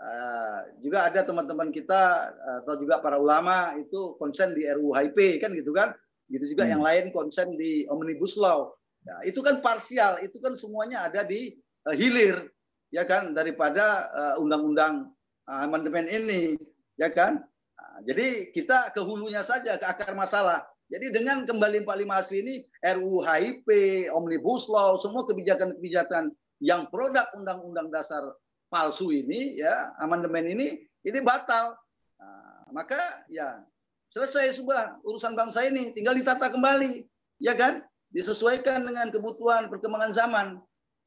[0.00, 2.32] Uh, juga ada teman-teman kita
[2.64, 5.92] atau juga para ulama itu konsen di RUU HIP kan gitu kan,
[6.30, 6.72] gitu juga hmm.
[6.78, 8.70] yang lain konsen di omnibus law.
[9.02, 11.56] Ya, itu kan parsial, itu kan semuanya ada di
[11.88, 12.48] uh, hilir,
[12.92, 14.06] ya kan daripada
[14.38, 15.08] undang-undang
[15.48, 16.54] uh, amandemen ini,
[17.00, 17.42] ya kan?
[17.74, 20.62] Nah, jadi kita ke hulunya saja ke akar masalah.
[20.90, 23.68] Jadi dengan kembali 45 asli ini RUU HIP,
[24.10, 28.26] Omnibus Law, semua kebijakan-kebijakan yang produk Undang-Undang Dasar
[28.70, 30.66] palsu ini ya amandemen ini
[31.02, 31.74] ini batal.
[32.20, 33.64] Nah, maka ya
[34.10, 37.06] selesai sudah urusan bangsa ini tinggal ditata kembali
[37.42, 40.46] ya kan disesuaikan dengan kebutuhan perkembangan zaman.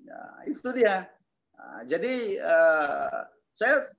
[0.04, 1.08] Ya, itu dia.
[1.56, 3.20] Nah, jadi uh,
[3.56, 3.91] saya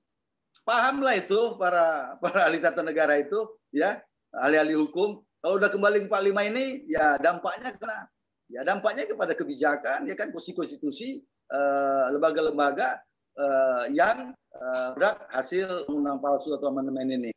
[0.65, 3.37] pahamlah itu para para ahli tata negara itu
[3.69, 4.01] ya
[4.33, 8.09] ahli-ahli hukum kalau udah kembali 45 ini, ya dampaknya kena.
[8.49, 11.21] Ya dampaknya kepada kebijakan, ya kan konstitusi
[11.53, 12.97] eh, lembaga-lembaga
[13.37, 17.34] uh, yang uh, hasil undang palsu atau amandemen ini.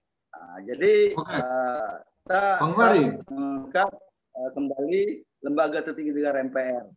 [0.59, 1.39] Nah, jadi okay.
[1.39, 3.91] uh, kita mengangkat
[4.35, 5.03] uh, kembali
[5.39, 6.91] lembaga tertinggi negara MPR.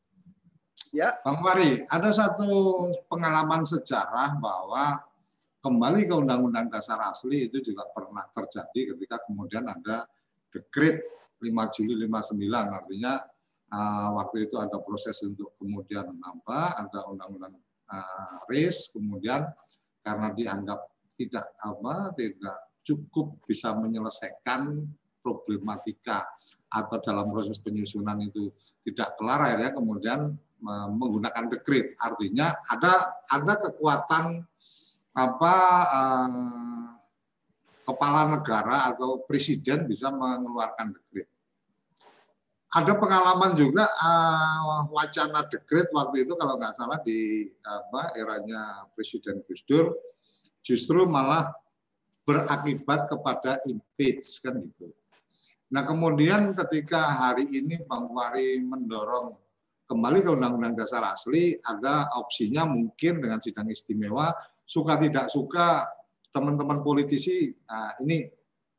[0.97, 1.21] Ya.
[1.21, 4.97] Bang Mari, ada satu pengalaman sejarah bahwa
[5.61, 10.09] kembali ke Undang-Undang Dasar asli itu juga pernah terjadi ketika kemudian ada
[10.49, 11.05] dekret
[11.37, 12.41] 5 Juli 59
[12.81, 13.21] artinya
[13.69, 17.61] uh, waktu itu ada proses untuk kemudian apa ada undang-undang
[17.93, 19.45] uh, RIS kemudian
[20.01, 20.81] karena dianggap
[21.13, 24.85] tidak apa tidak cukup bisa menyelesaikan
[25.21, 26.25] problematika
[26.65, 28.49] atau dalam proses penyusunan itu
[28.81, 30.19] tidak kelar akhirnya kemudian
[30.97, 34.45] menggunakan dekret artinya ada ada kekuatan
[35.11, 35.55] apa
[35.89, 36.81] uh,
[37.91, 41.27] kepala negara atau presiden bisa mengeluarkan dekret.
[42.71, 49.43] Ada pengalaman juga uh, wacana dekret waktu itu kalau nggak salah di apa eranya Presiden
[49.43, 49.91] Gus Dur
[50.63, 51.51] justru malah
[52.31, 54.87] berakibat kepada impeach kan gitu.
[55.75, 59.35] Nah kemudian ketika hari ini Bang Fahri mendorong
[59.87, 64.31] kembali ke Undang-Undang Dasar asli ada opsinya mungkin dengan sidang istimewa
[64.63, 65.83] suka tidak suka
[66.31, 68.23] teman-teman politisi, nah ini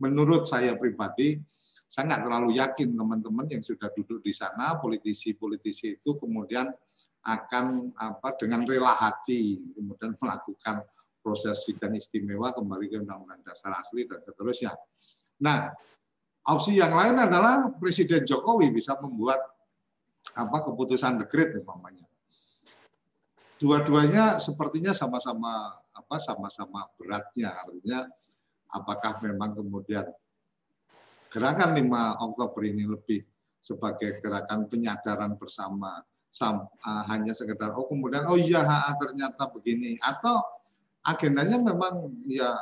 [0.01, 1.37] menurut saya pribadi,
[1.85, 6.73] saya nggak terlalu yakin teman-teman yang sudah duduk di sana, politisi-politisi itu kemudian
[7.23, 10.83] akan apa dengan rela hati kemudian melakukan
[11.23, 14.75] proses sidang istimewa kembali ke Undang-Undang Dasar asli dan seterusnya.
[15.41, 15.71] Nah,
[16.51, 19.39] opsi yang lain adalah Presiden Jokowi bisa membuat
[20.35, 22.05] apa keputusan dekret umpamanya.
[23.63, 28.11] Dua-duanya sepertinya sama-sama apa sama-sama beratnya artinya
[28.75, 30.09] apakah memang kemudian
[31.31, 33.23] gerakan 5 Oktober ini lebih
[33.63, 36.03] sebagai gerakan penyadaran bersama
[36.33, 40.41] sam, uh, hanya sekedar oh kemudian oh iya ha, ternyata begini atau
[41.03, 42.55] agendanya memang ya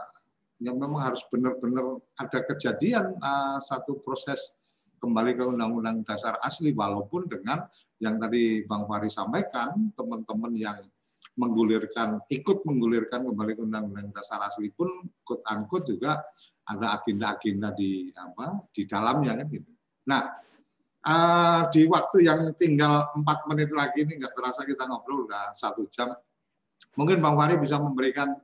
[0.60, 4.56] yang memang harus benar-benar ada kejadian uh, satu proses
[5.00, 7.64] kembali ke undang-undang dasar asli walaupun dengan
[7.96, 10.76] yang tadi Bang Fahri sampaikan teman-teman yang
[11.40, 16.20] menggulirkan ikut menggulirkan kembali ke undang-undang dasar asli pun quote unquote juga
[16.68, 19.70] ada agenda-agenda di apa di dalamnya kan gitu.
[20.06, 20.22] Nah,
[21.08, 25.88] uh, di waktu yang tinggal empat menit lagi ini nggak terasa kita ngobrol udah satu
[25.88, 26.12] jam.
[26.98, 28.34] Mungkin Bang Fahri bisa memberikan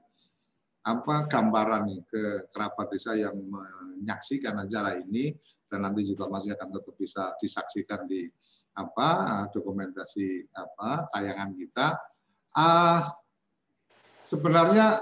[0.87, 5.35] apa gambaran ke kerabat desa yang menyaksikan acara ini
[5.67, 8.31] dan nanti juga masih akan tetap bisa disaksikan di
[8.79, 11.99] apa dokumentasi apa tayangan kita.
[12.55, 13.03] Uh,
[14.23, 14.95] sebenarnya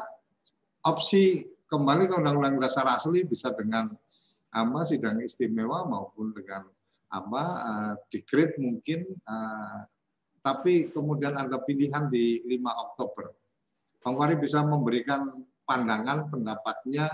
[0.89, 3.93] opsi kembali ke Undang-Undang Dasar asli bisa dengan
[4.55, 6.65] apa sidang istimewa maupun dengan
[7.13, 9.85] apa uh, dekret mungkin uh,
[10.45, 13.33] tapi kemudian ada pilihan di 5 Oktober.
[14.05, 17.09] Bang Fahri bisa memberikan pandangan pendapatnya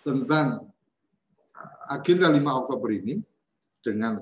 [0.00, 0.64] tentang
[1.92, 3.20] agenda 5 Oktober ini
[3.84, 4.16] dengan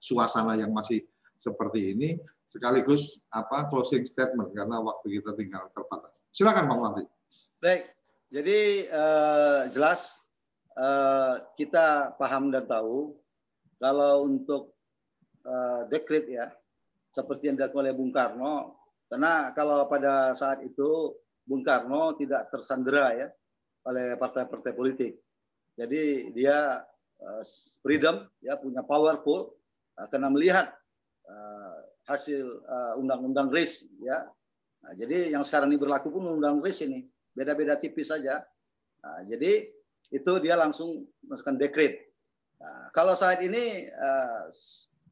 [0.00, 1.04] suasana yang masih
[1.36, 2.16] seperti ini
[2.48, 6.16] sekaligus apa closing statement karena waktu kita tinggal terbatas.
[6.32, 7.04] Silakan Bang Wali.
[7.60, 7.92] Baik,
[8.32, 10.24] jadi uh, jelas
[10.72, 13.12] uh, kita paham dan tahu
[13.76, 14.72] kalau untuk
[15.44, 16.48] uh, dekret ya
[17.18, 18.78] seperti yang dilakukan oleh Bung Karno,
[19.10, 23.28] karena kalau pada saat itu Bung Karno tidak tersandera ya
[23.90, 25.18] oleh partai-partai politik.
[25.74, 26.78] Jadi dia
[27.18, 27.42] uh,
[27.82, 29.58] freedom ya punya powerful
[29.98, 30.70] uh, karena melihat
[31.26, 32.64] uh, hasil
[32.96, 34.24] undang-undang RIS ya.
[34.80, 37.04] Nah, jadi yang sekarang ini berlaku pun undang RIS ini
[37.36, 38.40] beda-beda tipis saja.
[39.04, 39.68] Nah, jadi
[40.08, 42.08] itu dia langsung masukkan dekret.
[42.64, 43.92] Nah, kalau saat ini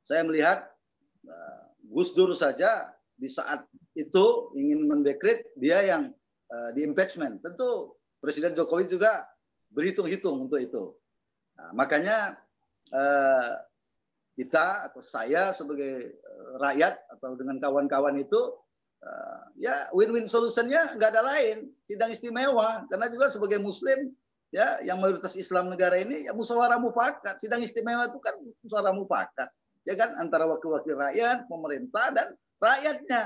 [0.08, 0.72] saya melihat
[1.90, 3.64] Gus Dur saja di saat
[3.96, 6.12] itu ingin mendekret dia yang
[6.52, 7.40] uh, di impeachment.
[7.40, 9.24] Tentu Presiden Jokowi juga
[9.72, 10.94] berhitung-hitung untuk itu.
[11.56, 12.36] Nah, makanya
[12.92, 13.50] uh,
[14.36, 16.20] kita atau saya sebagai
[16.60, 18.40] rakyat atau dengan kawan-kawan itu
[19.00, 24.12] uh, ya win-win solutionnya nggak ada lain sidang istimewa karena juga sebagai Muslim
[24.52, 27.40] ya yang mayoritas Islam negara ini ya musyawarah mufakat.
[27.40, 29.48] Sidang istimewa itu kan musyawarah mufakat.
[29.86, 33.22] Ya kan antara wakil-wakil rakyat, pemerintah dan rakyatnya.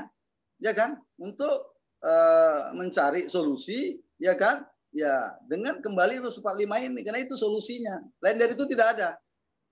[0.61, 7.25] Ya kan untuk uh, mencari solusi ya kan ya dengan kembali Rus 45 ini karena
[7.25, 7.97] itu solusinya.
[8.21, 9.17] Lain dari itu tidak ada.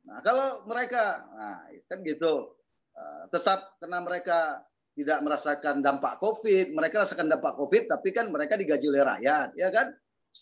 [0.09, 2.57] Nah, kalau mereka nah kan gitu.
[2.99, 4.67] Uh, tetap karena mereka
[4.99, 9.71] tidak merasakan dampak Covid, mereka rasakan dampak Covid tapi kan mereka digaji oleh rakyat, ya
[9.71, 9.95] kan?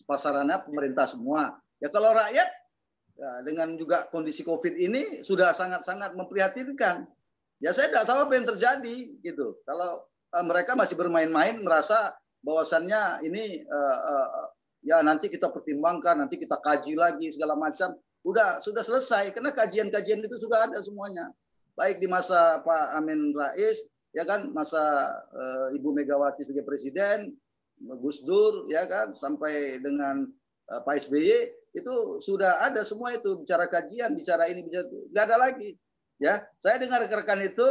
[0.05, 1.57] pasarannya pemerintah semua.
[1.81, 2.49] Ya kalau rakyat
[3.17, 7.09] ya, dengan juga kondisi COVID ini sudah sangat-sangat memprihatinkan.
[7.61, 9.57] Ya saya tidak tahu apa yang terjadi gitu.
[9.65, 10.05] Kalau
[10.37, 12.13] uh, mereka masih bermain-main merasa
[12.45, 14.47] bahwasannya ini uh, uh,
[14.85, 17.97] ya nanti kita pertimbangkan, nanti kita kaji lagi segala macam.
[18.27, 21.33] Udah sudah selesai karena kajian-kajian itu sudah ada semuanya.
[21.77, 27.37] Baik di masa Pak Amin Rais, ya kan masa uh, Ibu Megawati sebagai presiden,
[28.01, 30.25] Gus Dur ya kan sampai dengan
[30.73, 34.99] uh, Pak SBY itu sudah ada semua itu bicara kajian bicara ini bicara itu.
[35.13, 35.71] Nggak ada lagi
[36.17, 36.41] ya.
[36.65, 37.69] Saya dengar rekan itu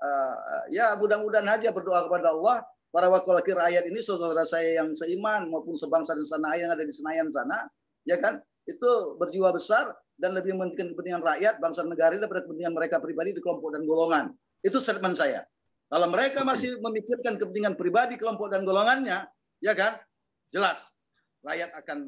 [0.00, 0.34] uh,
[0.72, 5.76] ya mudah-mudahan aja berdoa kepada Allah para wakil-wakil rakyat ini saudara saya yang seiman maupun
[5.76, 7.68] sebangsa dan sana yang ada di Senayan sana
[8.08, 8.40] ya kan?
[8.64, 13.40] Itu berjiwa besar dan lebih mementingkan kepentingan rakyat bangsa negara daripada kepentingan mereka pribadi di
[13.44, 14.24] kelompok dan golongan.
[14.64, 15.44] Itu statement saya.
[15.92, 19.28] Kalau mereka masih memikirkan kepentingan pribadi kelompok dan golongannya
[19.60, 20.00] ya kan?
[20.48, 20.96] Jelas
[21.44, 21.98] rakyat akan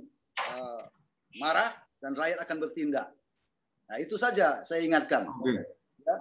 [0.57, 0.85] uh,
[1.39, 3.09] marah dan rakyat akan bertindak.
[3.91, 5.29] Nah itu saja saya ingatkan.
[5.29, 5.65] Oke.
[6.05, 6.17] Ya,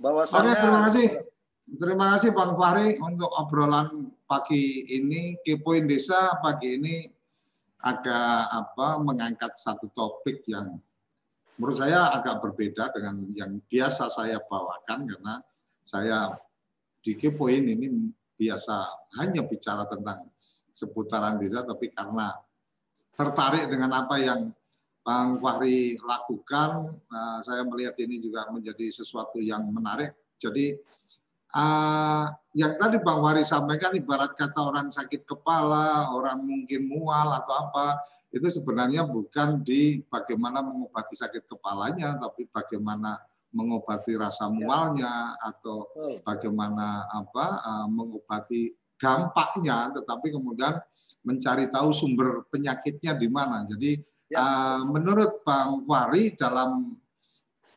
[0.00, 0.52] bahwasannya.
[0.52, 1.06] Oke, terima kasih.
[1.70, 5.38] Terima kasih Bang Fahri untuk obrolan pagi ini.
[5.38, 7.06] Kepoin Desa pagi ini
[7.80, 10.76] agak apa mengangkat satu topik yang
[11.56, 15.34] menurut saya agak berbeda dengan yang biasa saya bawakan karena
[15.80, 16.34] saya
[17.00, 18.76] di Kepoin ini biasa
[19.20, 20.28] hanya bicara tentang
[20.72, 22.32] seputaran desa, tapi karena
[23.14, 24.50] tertarik dengan apa yang
[25.00, 30.12] Bang Fahri lakukan, uh, saya melihat ini juga menjadi sesuatu yang menarik.
[30.36, 30.76] Jadi
[31.56, 37.54] uh, yang tadi Bang Fahri sampaikan ibarat kata orang sakit kepala, orang mungkin mual atau
[37.68, 37.96] apa,
[38.30, 43.18] itu sebenarnya bukan di bagaimana mengobati sakit kepalanya, tapi bagaimana
[43.50, 44.54] mengobati rasa ya.
[44.54, 45.90] mualnya atau
[46.22, 48.70] bagaimana apa uh, mengobati
[49.00, 50.76] dampaknya, tetapi kemudian
[51.24, 53.64] mencari tahu sumber penyakitnya di mana.
[53.64, 53.96] Jadi
[54.28, 54.38] ya.
[54.44, 57.00] uh, menurut Bang Wari dalam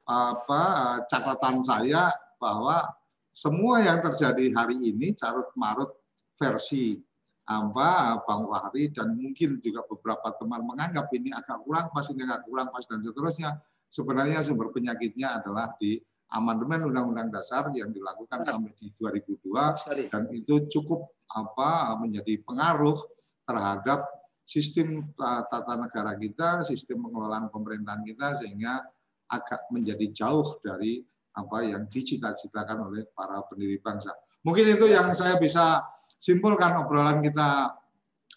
[0.03, 0.63] apa
[1.07, 2.83] catatan saya bahwa
[3.31, 5.95] semua yang terjadi hari ini carut marut
[6.35, 6.99] versi
[7.43, 12.47] apa Bang Wahri dan mungkin juga beberapa teman menganggap ini agak kurang pas ini agak
[12.47, 13.59] kurang pas dan seterusnya
[13.91, 15.99] sebenarnya sumber penyakitnya adalah di
[16.33, 22.97] amandemen Undang-Undang Dasar yang dilakukan sampai di 2002 dan itu cukup apa menjadi pengaruh
[23.45, 24.09] terhadap
[24.43, 28.81] sistem tata negara kita, sistem pengelolaan pemerintahan kita sehingga
[29.29, 30.99] agak menjadi jauh dari
[31.33, 34.13] apa yang dicita-citakan oleh para pendiri bangsa.
[34.45, 35.81] Mungkin itu yang saya bisa
[36.19, 37.73] simpulkan obrolan kita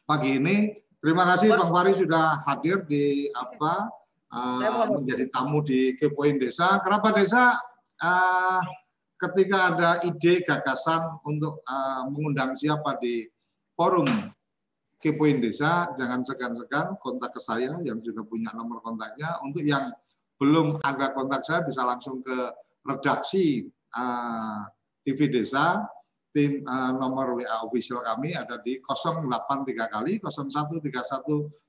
[0.08, 0.72] pagi ini.
[0.96, 3.90] Terima kasih Bang Fari sudah hadir di apa
[4.32, 6.80] uh, menjadi tamu di Kepoin Desa.
[6.80, 7.52] Kenapa Desa
[8.02, 8.60] uh,
[9.16, 13.24] ketika ada ide gagasan untuk uh, mengundang siapa di
[13.72, 14.08] forum
[14.96, 19.36] Kepoin Desa, jangan segan-segan kontak ke saya yang sudah punya nomor kontaknya.
[19.44, 19.92] Untuk yang
[20.40, 22.36] belum ada kontak saya bisa langsung ke
[22.80, 24.64] redaksi uh,
[25.04, 25.84] TV Desa.
[26.32, 29.24] Tim uh, nomor WA official kami ada di 083
[29.88, 30.84] kali 0131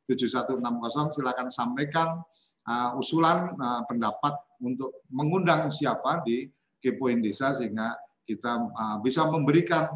[0.07, 1.15] 7160.
[1.15, 2.19] Silakan sampaikan
[2.67, 7.95] uh, usulan uh, pendapat untuk mengundang siapa di Kepoin Desa sehingga
[8.27, 9.87] kita uh, bisa memberikan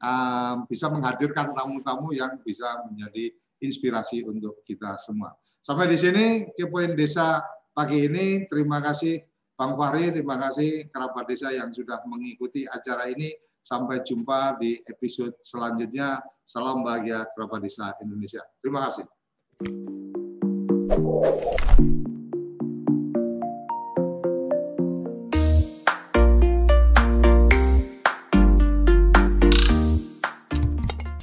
[0.00, 5.34] uh, bisa menghadirkan tamu-tamu yang bisa menjadi inspirasi untuk kita semua.
[5.60, 7.42] Sampai di sini Kepoin Desa
[7.74, 8.46] pagi ini.
[8.46, 9.18] Terima kasih
[9.54, 13.30] Bang Fahri, terima kasih kerabat desa yang sudah mengikuti acara ini.
[13.64, 16.20] Sampai jumpa di episode selanjutnya.
[16.44, 18.44] Salam bahagia kerabat desa Indonesia.
[18.60, 19.06] Terima kasih.